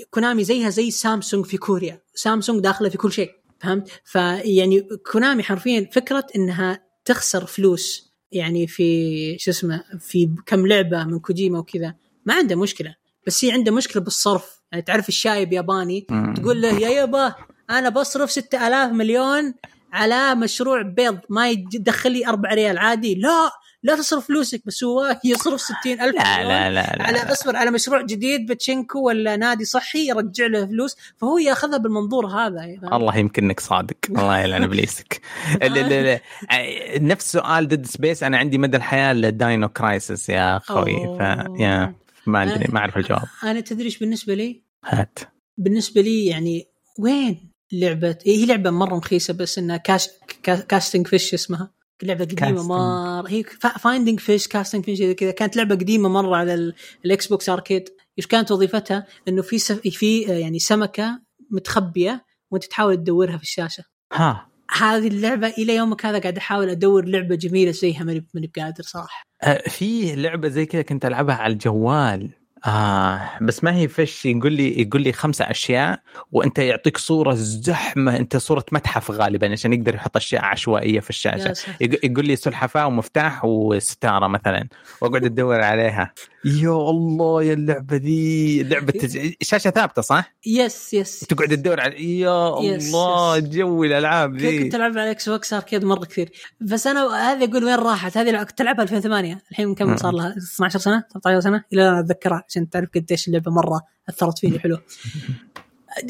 [0.09, 2.01] كونامي زيها زي سامسونج في كوريا.
[2.15, 8.13] سامسونج داخلة في كل شيء فهمت؟ فيعني كونامي حرفيا فكرة إنها تخسر فلوس.
[8.31, 11.93] يعني في شو اسمه في كم لعبة من كوجيما وكذا.
[12.25, 12.95] ما عنده مشكلة.
[13.27, 14.61] بس هي عنده مشكلة بالصرف.
[14.71, 17.35] يعني تعرف الشايب ياباني تقول له يا يابا
[17.69, 19.53] أنا بصرف 6000 مليون
[19.93, 22.77] على مشروع بيض ما يدخل لي 4 ريال.
[22.77, 23.51] عادي؟ لا
[23.83, 27.71] لا تصرف فلوسك بس هو يصرف 60000 ألف لا, لا, لا, لا على أصبر على
[27.71, 30.95] مشروع جديد باتشينكو ولا نادي صحي يرجع له فلوس.
[31.17, 33.97] فهو يأخذها بالمنظور هذا يعني الله يمكن إنك صادق.
[34.09, 35.21] الله يلعن إبليسك.
[37.11, 38.23] نفس سؤال Dead Space.
[38.23, 41.17] أنا عندي مدى الحياة ل Dino Crisis يا أخوي.
[41.19, 41.21] ف
[41.59, 41.93] يا.
[42.27, 43.23] ما ادري ما أعرف الجواب.
[43.43, 45.19] أنا تدري إيش بالنسبة لي؟ هات.
[45.57, 46.67] بالنسبة لي يعني
[46.99, 50.09] وين لعبة؟ هي لعبة مرة رخيصة بس إنها كاش...
[50.43, 51.73] casting fish اسمها.
[52.03, 53.43] لعبة قديمة مره هي
[53.79, 55.31] finding fish casting fish كذا.
[55.31, 56.73] كانت لعبة قديمة مرة على
[57.05, 57.89] ال Xbox Arcade.
[58.17, 59.79] إيش كانت وظيفتها؟ إنه في سف...
[59.79, 61.21] في يعني سمكة
[61.51, 63.83] متخبية وأنت تحاول تدورها في الشاشة.
[64.13, 64.46] ها.
[64.71, 69.23] هذه اللعبة إلى يومك هذا قاعد أحاول أدور لعبة جميلة زيها ماني بقادر صراحة.
[69.43, 72.29] أه في لعبة زي كذا كنت ألعبها على الجوال.
[72.65, 75.99] آه بس ما هي fish يقول لي يقول لي خمسة أشياء
[76.31, 81.53] وأنت يعطيك صورة زحمة أنت صورة متحف غالبا عشان يقدر يحط أشياء عشوائية في الشاشة.
[81.81, 84.67] يقول لي سلحفاة ومفتاح وستارة مثلا
[85.01, 86.13] وأقعد أدور عليها.
[86.45, 89.19] يا الله يا اللعبة دي لعبة تز...
[89.41, 91.19] شاشة ثابتة صح؟ yes yes.
[91.19, 93.39] تقعد تدور على يا الله.
[93.39, 96.29] جو الألعاب ذي كنت ألعب على Xbox Arcade مرة كثير.
[96.61, 100.79] بس أنا هذه أقول وين راحت؟ هذه كنت ألعبها 2008 الحين كم صار لها؟ 12
[100.79, 104.59] سنة؟ 13 سنة؟ إلى الان اتذكرها عشان تعرف قديش اللعبة مرة أثرت فيني.
[104.59, 104.77] حلو.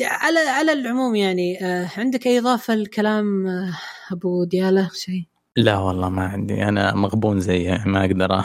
[0.01, 3.73] على على العموم يعني آه عندك أي إضافة لكلام آه
[4.11, 6.64] أبو ديالة؟ شيء؟ لا والله ما عندي.
[6.64, 8.43] أنا مغبون زيه ما أقدر.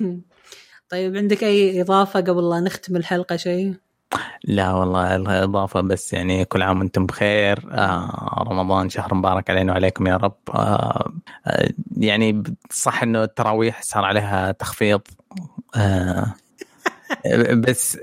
[0.90, 3.74] طيب عندك أي إضافة قبل لا نختم الحلقة؟ شيء؟
[4.44, 7.68] لا والله الإضافة بس يعني كل عام وأنتم بخير.
[7.72, 10.36] آه رمضان شهر مبارك علينا وعليكم يا رب.
[10.54, 11.12] آه
[11.46, 15.00] آه يعني صح إنه التراويح صار عليها تخفيض.
[15.76, 16.34] آه
[17.54, 17.98] بس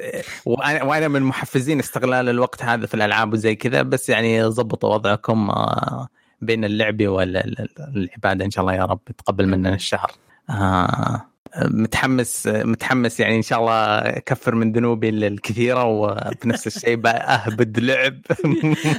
[0.45, 6.07] وأنا من محفزين استغلال الوقت هذا في الألعاب وزي كذا بس يعني ضبطوا وضعكم آه
[6.41, 10.11] بين اللعبه والعباده إن شاء الله يا رب تقبل مننا الشهر.
[10.49, 11.25] آه
[11.57, 18.21] متحمس متحمس يعني إن شاء الله أكفر من ذنوبي الكثيرة وبنفس الشيء اهبد لعب.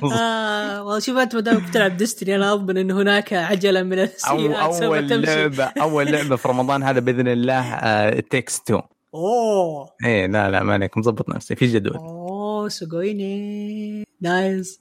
[0.13, 4.85] آه شوف أنت ما دامك بتلعب ديستني أنا اضمن إن هناك عجلة من السيئات أو
[4.85, 8.83] أول لعبه أول لعبة في رمضان هذا بإذن الله Takes 2
[9.15, 9.91] أوه.
[10.05, 11.97] إيه لا لا ما عليك مظبط نفسي في جدول.
[11.97, 14.81] أوه すごいね nice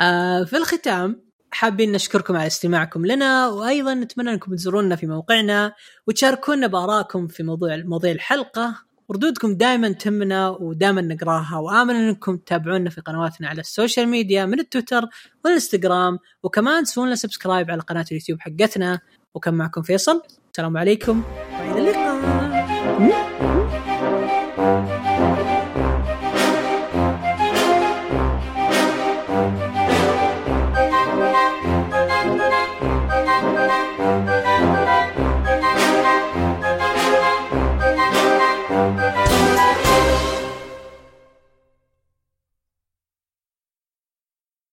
[0.00, 5.72] آه في الختام حابين نشكركم على استماعكم لنا وأيضا نتمنى أنكم تزورونا في موقعنا
[6.06, 8.74] وتشاركونا بارائكم في موضوع مواضيع الحلقة.
[9.10, 14.60] ردودكم دائما تهمنا ودائما نقراها وآمل أنكم تتابعونا في قنواتنا على ال social media من
[14.60, 15.02] التويتر
[15.44, 19.00] والإنستغرام وكمان تسوون لنا سبسكرايب على قناة اليوتيوب حقتنا.
[19.34, 20.22] وكان معكم فيصل.
[20.50, 21.22] السلام عليكم.
[21.60, 23.49] والى اللقاء.
[24.60, 24.99] Thank you.